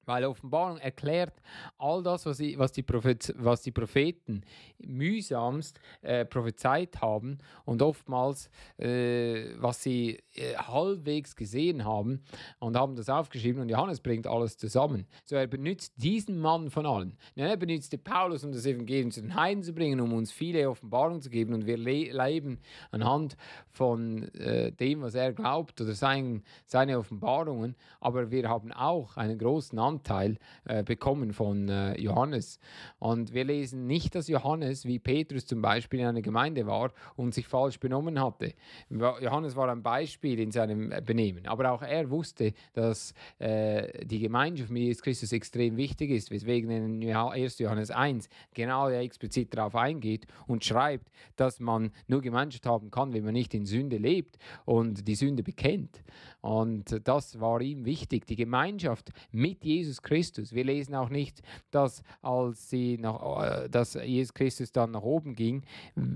Weil 0.04 0.24
Offenbarung 0.24 0.78
erklärt 0.78 1.34
all 1.78 2.02
das, 2.02 2.26
was 2.26 2.38
die, 2.38 2.58
was 2.58 2.72
die, 2.72 2.82
Prophet, 2.82 3.32
was 3.38 3.62
die 3.62 3.70
Propheten 3.70 4.42
mühsamst 4.78 5.78
äh, 6.00 6.24
prophezeit 6.24 7.00
haben 7.00 7.38
und 7.64 7.82
oftmals, 7.82 8.50
äh, 8.78 9.54
was 9.58 9.82
sie 9.82 10.18
äh, 10.34 10.56
halbwegs 10.56 11.36
gesehen 11.36 11.84
haben 11.84 12.24
und 12.58 12.76
haben 12.76 12.96
das 12.96 13.08
aufgeschrieben 13.08 13.62
und 13.62 13.68
Johannes 13.68 14.00
bringt 14.00 14.26
alles 14.26 14.56
zusammen. 14.56 15.06
So 15.24 15.36
er 15.36 15.46
benutzt 15.46 15.94
diesen 15.96 16.40
Mann 16.40 16.70
von 16.70 16.84
allen. 16.84 17.16
Ja, 17.36 17.46
er 17.46 17.56
benutzte 17.56 17.96
Paulus, 17.96 18.42
um 18.42 18.52
das 18.52 18.66
Evangelium 18.66 19.12
zu 19.12 19.20
den 19.20 19.36
Heiden 19.36 19.62
zu 19.62 19.72
bringen, 19.72 20.00
um 20.00 20.12
uns 20.12 20.32
viele 20.32 20.68
Offenbarungen 20.68 21.22
zu 21.22 21.30
geben 21.30 21.54
und 21.54 21.66
wir 21.66 21.76
le 21.76 22.10
leben 22.10 22.58
anhand 22.90 23.36
von 23.70 24.24
äh, 24.34 24.72
dem, 24.72 25.02
was 25.02 25.14
er 25.14 25.32
glaubt 25.32 25.80
oder 25.80 25.92
sein, 25.92 26.42
seine 26.66 26.98
Offenbarungen, 26.98 27.76
aber 28.00 28.32
wir 28.32 28.48
haben 28.48 28.72
auch 28.72 29.16
einen 29.16 29.38
großen 29.38 29.78
Anteil 29.78 29.91
Anteil 29.92 30.38
äh, 30.64 30.82
bekommen 30.82 31.32
von 31.32 31.68
äh, 31.68 32.00
Johannes. 32.00 32.58
Und 32.98 33.34
wir 33.34 33.44
lesen 33.44 33.86
nicht, 33.86 34.14
dass 34.14 34.28
Johannes, 34.28 34.84
wie 34.84 34.98
Petrus 34.98 35.46
zum 35.46 35.60
Beispiel 35.60 36.00
in 36.00 36.06
einer 36.06 36.22
Gemeinde 36.22 36.66
war 36.66 36.92
und 37.16 37.34
sich 37.34 37.46
falsch 37.46 37.78
benommen 37.78 38.20
hatte. 38.20 38.54
Johannes 38.90 39.56
war 39.56 39.68
ein 39.68 39.82
Beispiel 39.82 40.38
in 40.40 40.50
seinem 40.50 40.92
Benehmen, 41.04 41.46
aber 41.46 41.72
auch 41.72 41.82
er 41.82 42.10
wusste, 42.10 42.52
dass 42.72 43.14
äh, 43.38 44.04
die 44.04 44.20
Gemeinschaft 44.20 44.70
mit 44.70 44.82
Jesus 44.82 45.02
Christus 45.02 45.32
extrem 45.32 45.76
wichtig 45.76 46.10
ist, 46.10 46.30
weswegen 46.30 46.70
in 46.70 47.14
1. 47.14 47.58
Johannes 47.58 47.90
1 47.90 48.28
genau 48.54 48.88
explizit 48.88 49.54
darauf 49.54 49.74
eingeht 49.74 50.26
und 50.46 50.64
schreibt, 50.64 51.10
dass 51.36 51.60
man 51.60 51.90
nur 52.06 52.22
Gemeinschaft 52.22 52.66
haben 52.66 52.90
kann, 52.90 53.12
wenn 53.12 53.24
man 53.24 53.34
nicht 53.34 53.54
in 53.54 53.66
Sünde 53.66 53.98
lebt 53.98 54.38
und 54.64 55.06
die 55.06 55.14
Sünde 55.14 55.42
bekennt. 55.42 56.02
Und 56.40 57.00
das 57.04 57.40
war 57.40 57.60
ihm 57.60 57.84
wichtig, 57.84 58.26
die 58.26 58.36
Gemeinschaft 58.36 59.10
mit 59.30 59.64
Jesus 59.64 59.81
Christus. 60.00 60.52
Wir 60.52 60.64
lesen 60.64 60.94
auch 60.94 61.08
nicht, 61.08 61.42
dass 61.70 62.02
als 62.20 62.70
sie 62.70 62.98
nach, 62.98 63.64
äh, 63.64 63.68
dass 63.68 63.94
Jesus 63.94 64.34
Christus 64.34 64.70
dann 64.70 64.92
nach 64.92 65.02
oben 65.02 65.34
ging, 65.34 65.62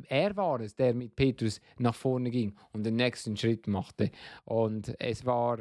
er 0.08 0.36
war 0.36 0.60
es, 0.60 0.76
der 0.76 0.94
mit 0.94 1.16
Petrus 1.16 1.60
nach 1.78 1.94
vorne 1.94 2.30
ging 2.30 2.54
und 2.72 2.84
den 2.84 2.96
nächsten 2.96 3.36
Schritt 3.36 3.66
machte. 3.66 4.10
Und 4.44 4.94
es 5.00 5.24
war 5.26 5.58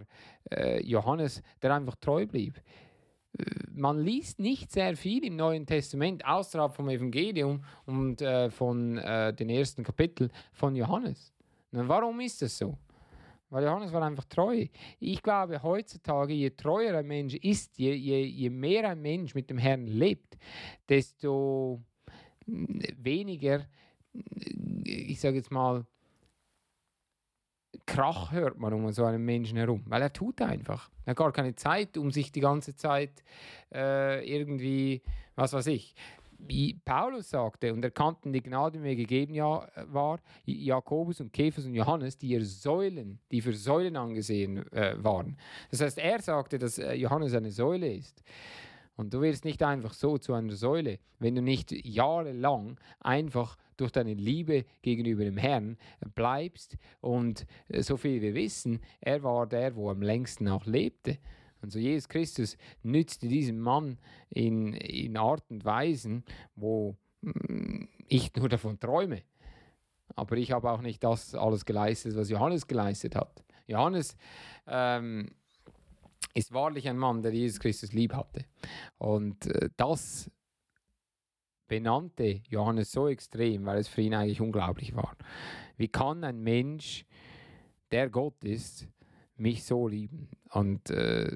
äh, 0.52 0.82
Johannes, 0.86 1.42
der 1.62 1.74
einfach 1.74 1.96
treu 1.96 2.26
blieb 2.26 2.62
man 3.74 4.00
liest 4.00 4.40
nicht 4.40 4.72
sehr 4.72 4.96
viel 4.96 5.26
im 5.26 5.36
Neuen 5.36 5.66
Testament 5.66 6.26
außerhalb 6.26 6.74
vom 6.74 6.90
Evangelium 6.90 7.64
und 7.86 8.22
äh, 8.22 8.50
von 8.50 8.98
äh, 8.98 9.34
den 9.34 9.50
ersten 9.50 9.84
Kapiteln 9.84 10.32
von 10.54 10.76
Johannes. 10.76 11.34
Warum 11.72 12.22
ist 12.22 12.42
das 12.42 12.58
so? 12.58 12.78
Weil 13.50 13.64
Johannes 13.64 13.94
war 13.94 14.02
einfach 14.02 14.26
treu. 14.26 14.66
Ich 15.00 15.22
glaube, 15.22 15.62
heutzutage, 15.62 16.34
je 16.34 16.50
treuer 16.52 16.98
ein 16.98 17.08
Mensch 17.08 17.36
ist, 17.36 17.78
je, 17.78 17.94
je, 17.94 18.24
je 18.24 18.50
mehr 18.50 18.90
ein 18.90 19.02
Mensch 19.02 19.36
mit 19.36 19.50
dem 19.50 19.58
Herrn 19.58 19.86
lebt, 19.86 20.38
desto 20.90 21.82
weniger, 22.48 23.66
ich 24.84 25.20
sage 25.20 25.38
jetzt 25.38 25.52
mal, 25.52 25.86
Krach 27.86 28.32
hört 28.32 28.58
man 28.58 28.74
um 28.74 28.92
so 28.92 29.06
einen 29.06 29.24
Menschen 29.24 29.58
herum, 29.58 29.84
weil 29.88 30.02
er 30.02 30.12
tut 30.12 30.42
einfach. 30.42 30.90
Er 31.06 31.12
hat 31.12 31.18
gar 31.18 31.32
keine 31.32 31.56
Zeit, 31.56 31.98
um 31.98 32.12
sich 32.12 32.32
die 32.32 32.40
ganze 32.40 32.76
Zeit 32.76 33.24
äh, 33.72 34.28
irgendwie, 34.28 35.02
was 35.36 35.54
weiß 35.54 35.68
ich, 35.68 35.94
wie 36.48 36.80
Paulus 36.86 37.30
sagte 37.30 37.74
und 37.74 37.84
erkannten 37.84 38.34
die 38.34 38.42
Gnade, 38.42 38.78
die 38.78 38.84
mir 38.84 38.96
gegeben 38.96 39.36
war, 39.36 40.20
Jakobus 40.46 41.22
und 41.22 41.34
Kephas 41.34 41.66
und 41.66 41.76
Johannes, 41.76 42.18
die 42.18 42.28
ihr 42.28 42.46
Säulen, 42.46 43.20
die 43.32 43.42
für 43.42 43.54
Säulen 43.54 43.96
angesehen 43.96 44.72
äh, 44.72 44.96
waren. 44.98 45.38
Das 45.72 45.82
heißt, 45.82 45.98
er 45.98 46.22
sagte, 46.22 46.58
dass 46.58 46.78
äh, 46.78 46.94
Johannes 46.94 47.34
eine 47.34 47.52
Säule 47.52 47.94
ist. 47.94 48.24
Und 48.96 49.14
du 49.14 49.22
wirst 49.22 49.44
nicht 49.44 49.62
einfach 49.62 49.94
so 49.94 50.18
zu 50.18 50.34
einer 50.34 50.56
Säule, 50.56 51.00
wenn 51.20 51.36
du 51.36 51.42
nicht 51.42 51.72
jahrelang 51.72 52.80
einfach 53.02 53.58
durch 53.78 53.92
deine 53.92 54.14
Liebe 54.14 54.66
gegenüber 54.82 55.26
dem 55.26 55.38
Herrn 55.38 55.78
bleibst. 56.14 56.78
Und 57.02 57.46
äh, 57.68 57.82
so 57.82 57.98
viel 57.98 58.22
wir 58.22 58.34
wissen, 58.34 58.80
er 59.02 59.24
war 59.24 59.48
der, 59.48 59.76
wo 59.76 59.90
am 59.90 60.02
längsten 60.02 60.48
auch 60.48 60.66
lebte. 60.66 61.18
Und 61.66 61.72
so 61.72 61.80
Jesus 61.80 62.08
Christus 62.08 62.58
nützte 62.84 63.28
diesem 63.28 63.60
Mann 63.60 63.98
in, 64.30 64.74
in 64.74 65.18
Art 65.18 65.44
und 65.50 65.66
Weisen, 65.66 66.24
wo 66.56 66.96
mm, 67.22 67.86
ich 68.08 68.34
nur 68.36 68.50
davon 68.50 68.80
träume. 68.80 69.24
Aber 70.16 70.38
ich 70.38 70.52
habe 70.52 70.72
auch 70.72 70.82
nicht 70.82 71.04
das 71.04 71.34
alles 71.34 71.66
geleistet, 71.66 72.16
was 72.16 72.30
Johannes 72.30 72.68
geleistet 72.68 73.16
hat. 73.16 73.44
Johannes 73.66 74.16
ähm, 74.68 75.32
ist 76.36 76.54
wahrlich 76.54 76.88
ein 76.88 76.98
Mann, 76.98 77.24
der 77.24 77.34
Jesus 77.34 77.60
Christus 77.60 77.94
lieb 77.94 78.14
hatte. 78.14 78.46
Und 79.00 79.48
äh, 79.48 79.70
das 79.76 80.30
benannte 81.68 82.42
Johannes 82.48 82.92
so 82.92 83.08
extrem, 83.08 83.66
weil 83.66 83.80
es 83.80 83.88
für 83.88 84.02
ihn 84.02 84.14
eigentlich 84.14 84.42
unglaublich 84.42 84.96
war. 84.96 85.16
Wie 85.78 85.88
kann 85.88 86.24
ein 86.24 86.42
Mensch, 86.42 87.06
der 87.90 88.10
Gott 88.10 88.44
ist, 88.44 88.88
mich 89.36 89.64
so 89.64 89.88
lieben? 89.88 90.30
Und 90.52 90.90
äh, 90.92 91.36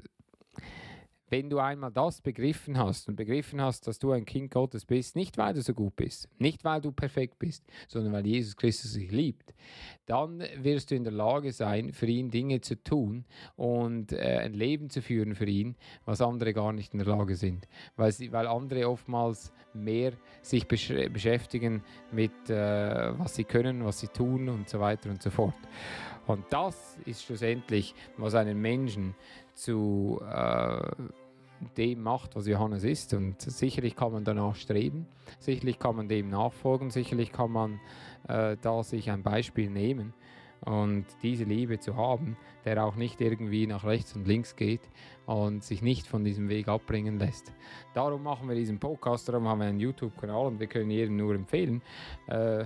wenn 1.30 1.48
du 1.48 1.58
einmal 1.60 1.92
das 1.92 2.20
begriffen 2.20 2.76
hast 2.76 3.08
und 3.08 3.16
begriffen 3.16 3.60
hast, 3.60 3.86
dass 3.86 3.98
du 3.98 4.10
ein 4.10 4.24
Kind 4.24 4.50
Gottes 4.50 4.84
bist, 4.84 5.14
nicht 5.14 5.38
weil 5.38 5.54
du 5.54 5.62
so 5.62 5.72
gut 5.72 5.94
bist, 5.96 6.28
nicht 6.38 6.64
weil 6.64 6.80
du 6.80 6.90
perfekt 6.90 7.38
bist, 7.38 7.64
sondern 7.88 8.12
weil 8.12 8.26
Jesus 8.26 8.56
Christus 8.56 8.94
dich 8.94 9.10
liebt, 9.12 9.54
dann 10.06 10.42
wirst 10.56 10.90
du 10.90 10.96
in 10.96 11.04
der 11.04 11.12
Lage 11.12 11.52
sein, 11.52 11.92
für 11.92 12.06
ihn 12.06 12.30
Dinge 12.30 12.60
zu 12.60 12.82
tun 12.82 13.24
und 13.56 14.12
äh, 14.12 14.40
ein 14.42 14.54
Leben 14.54 14.90
zu 14.90 15.00
führen 15.00 15.36
für 15.36 15.46
ihn, 15.46 15.76
was 16.04 16.20
andere 16.20 16.52
gar 16.52 16.72
nicht 16.72 16.92
in 16.92 16.98
der 16.98 17.08
Lage 17.08 17.36
sind. 17.36 17.68
Weil, 17.94 18.10
sie, 18.10 18.32
weil 18.32 18.48
andere 18.48 18.88
oftmals 18.88 19.52
mehr 19.72 20.12
sich 20.42 20.66
besch 20.66 20.92
beschäftigen 21.12 21.84
mit, 22.10 22.32
äh, 22.50 23.16
was 23.18 23.36
sie 23.36 23.44
können, 23.44 23.84
was 23.84 24.00
sie 24.00 24.08
tun 24.08 24.48
und 24.48 24.68
so 24.68 24.80
weiter 24.80 25.10
und 25.10 25.22
so 25.22 25.30
fort. 25.30 25.54
Und 26.26 26.44
das 26.50 26.96
ist 27.06 27.24
schlussendlich, 27.24 27.94
was 28.16 28.34
einen 28.34 28.60
Menschen 28.60 29.14
zu 29.60 30.20
äh, 30.26 30.80
dem 31.76 32.02
macht, 32.02 32.34
was 32.36 32.46
Johannes 32.46 32.84
ist. 32.84 33.14
Und 33.14 33.40
sicherlich 33.40 33.94
kann 33.94 34.12
man 34.12 34.24
danach 34.24 34.54
streben, 34.56 35.06
sicherlich 35.38 35.78
kann 35.78 35.96
man 35.96 36.08
dem 36.08 36.30
nachfolgen, 36.30 36.90
sicherlich 36.90 37.32
kann 37.32 37.52
man 37.52 37.80
äh, 38.28 38.56
da 38.60 38.82
sich 38.82 39.10
ein 39.10 39.22
Beispiel 39.22 39.70
nehmen 39.70 40.14
und 40.64 41.06
diese 41.22 41.44
Liebe 41.44 41.78
zu 41.78 41.96
haben, 41.96 42.36
der 42.64 42.84
auch 42.84 42.94
nicht 42.94 43.20
irgendwie 43.20 43.66
nach 43.66 43.84
rechts 43.84 44.14
und 44.14 44.26
links 44.26 44.56
geht 44.56 44.82
und 45.26 45.64
sich 45.64 45.80
nicht 45.80 46.06
von 46.06 46.24
diesem 46.24 46.48
Weg 46.48 46.68
abbringen 46.68 47.18
lässt. 47.18 47.52
Darum 47.94 48.22
machen 48.22 48.48
wir 48.48 48.54
diesen 48.54 48.78
Podcast, 48.78 49.28
darum 49.28 49.48
haben 49.48 49.60
wir 49.60 49.66
einen 49.66 49.80
YouTube-Kanal 49.80 50.46
und 50.46 50.60
wir 50.60 50.66
können 50.66 50.90
jedem 50.90 51.16
nur 51.16 51.34
empfehlen, 51.34 51.82
äh, 52.26 52.64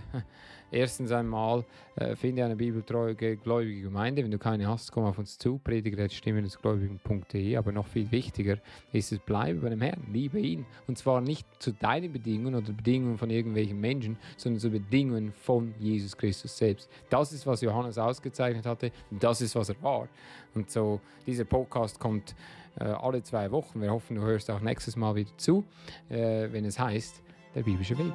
Erstens 0.75 1.13
einmal, 1.13 1.65
äh, 1.95 2.17
finde 2.17 2.45
eine 2.45 2.57
bibeltreue 2.57 3.15
gläubige 3.15 3.83
Gemeinde. 3.83 4.25
Wenn 4.25 4.33
du 4.33 4.39
keine 4.39 4.67
hast, 4.67 4.91
komm 4.91 5.05
auf 5.05 5.17
uns 5.19 5.39
zu, 5.39 5.59
prediger.stimme 5.59 6.43
des 6.43 6.61
Gläubigen.de. 6.61 7.57
Aber 7.57 7.71
noch 7.71 7.87
viel 7.87 8.11
wichtiger 8.11 8.57
ist 8.93 9.13
es, 9.13 9.21
bleibe 9.21 9.61
bei 9.61 9.69
dem 9.69 9.81
Herrn, 9.81 10.03
liebe 10.13 10.41
ihn. 10.41 10.67
Und 10.89 10.99
zwar 10.99 11.21
nicht 11.21 11.47
zu 11.61 11.71
deinen 11.71 12.13
Bedingungen 12.13 12.57
oder 12.57 12.73
Bedingungen 12.73 13.19
von 13.19 13.31
irgendwelchen 13.31 13.81
Menschen, 13.81 14.17
sondern 14.37 14.59
zu 14.59 14.71
Bedingungen 14.71 15.33
von 15.33 15.73
Jesus 15.79 16.17
Christus 16.17 16.59
selbst. 16.59 16.91
Das 17.09 17.33
ist, 17.33 17.47
was 17.47 17.61
Johannes 17.61 17.97
ausgezeichnet 17.97 18.67
hatte. 18.67 18.91
Das 19.13 19.41
ist, 19.43 19.55
was 19.55 19.69
er 19.69 19.81
war. 19.81 20.09
Und 20.57 20.73
so, 20.73 21.01
dieser 21.25 21.45
Podcast 21.45 22.01
kommt 22.01 22.35
äh, 22.81 22.85
alle 22.85 23.23
zwei 23.23 23.49
Wochen. 23.53 23.81
Wir 23.81 23.93
hoffen, 23.93 24.17
du 24.17 24.23
hörst 24.23 24.51
auch 24.51 24.61
nächstes 24.61 24.97
Mal 24.97 25.15
wieder 25.15 25.31
zu, 25.37 25.63
äh, 26.09 26.49
wenn 26.51 26.65
es 26.65 26.81
heißt, 26.81 27.23
der 27.55 27.63
biblische 27.63 27.97
Weg. 27.97 28.13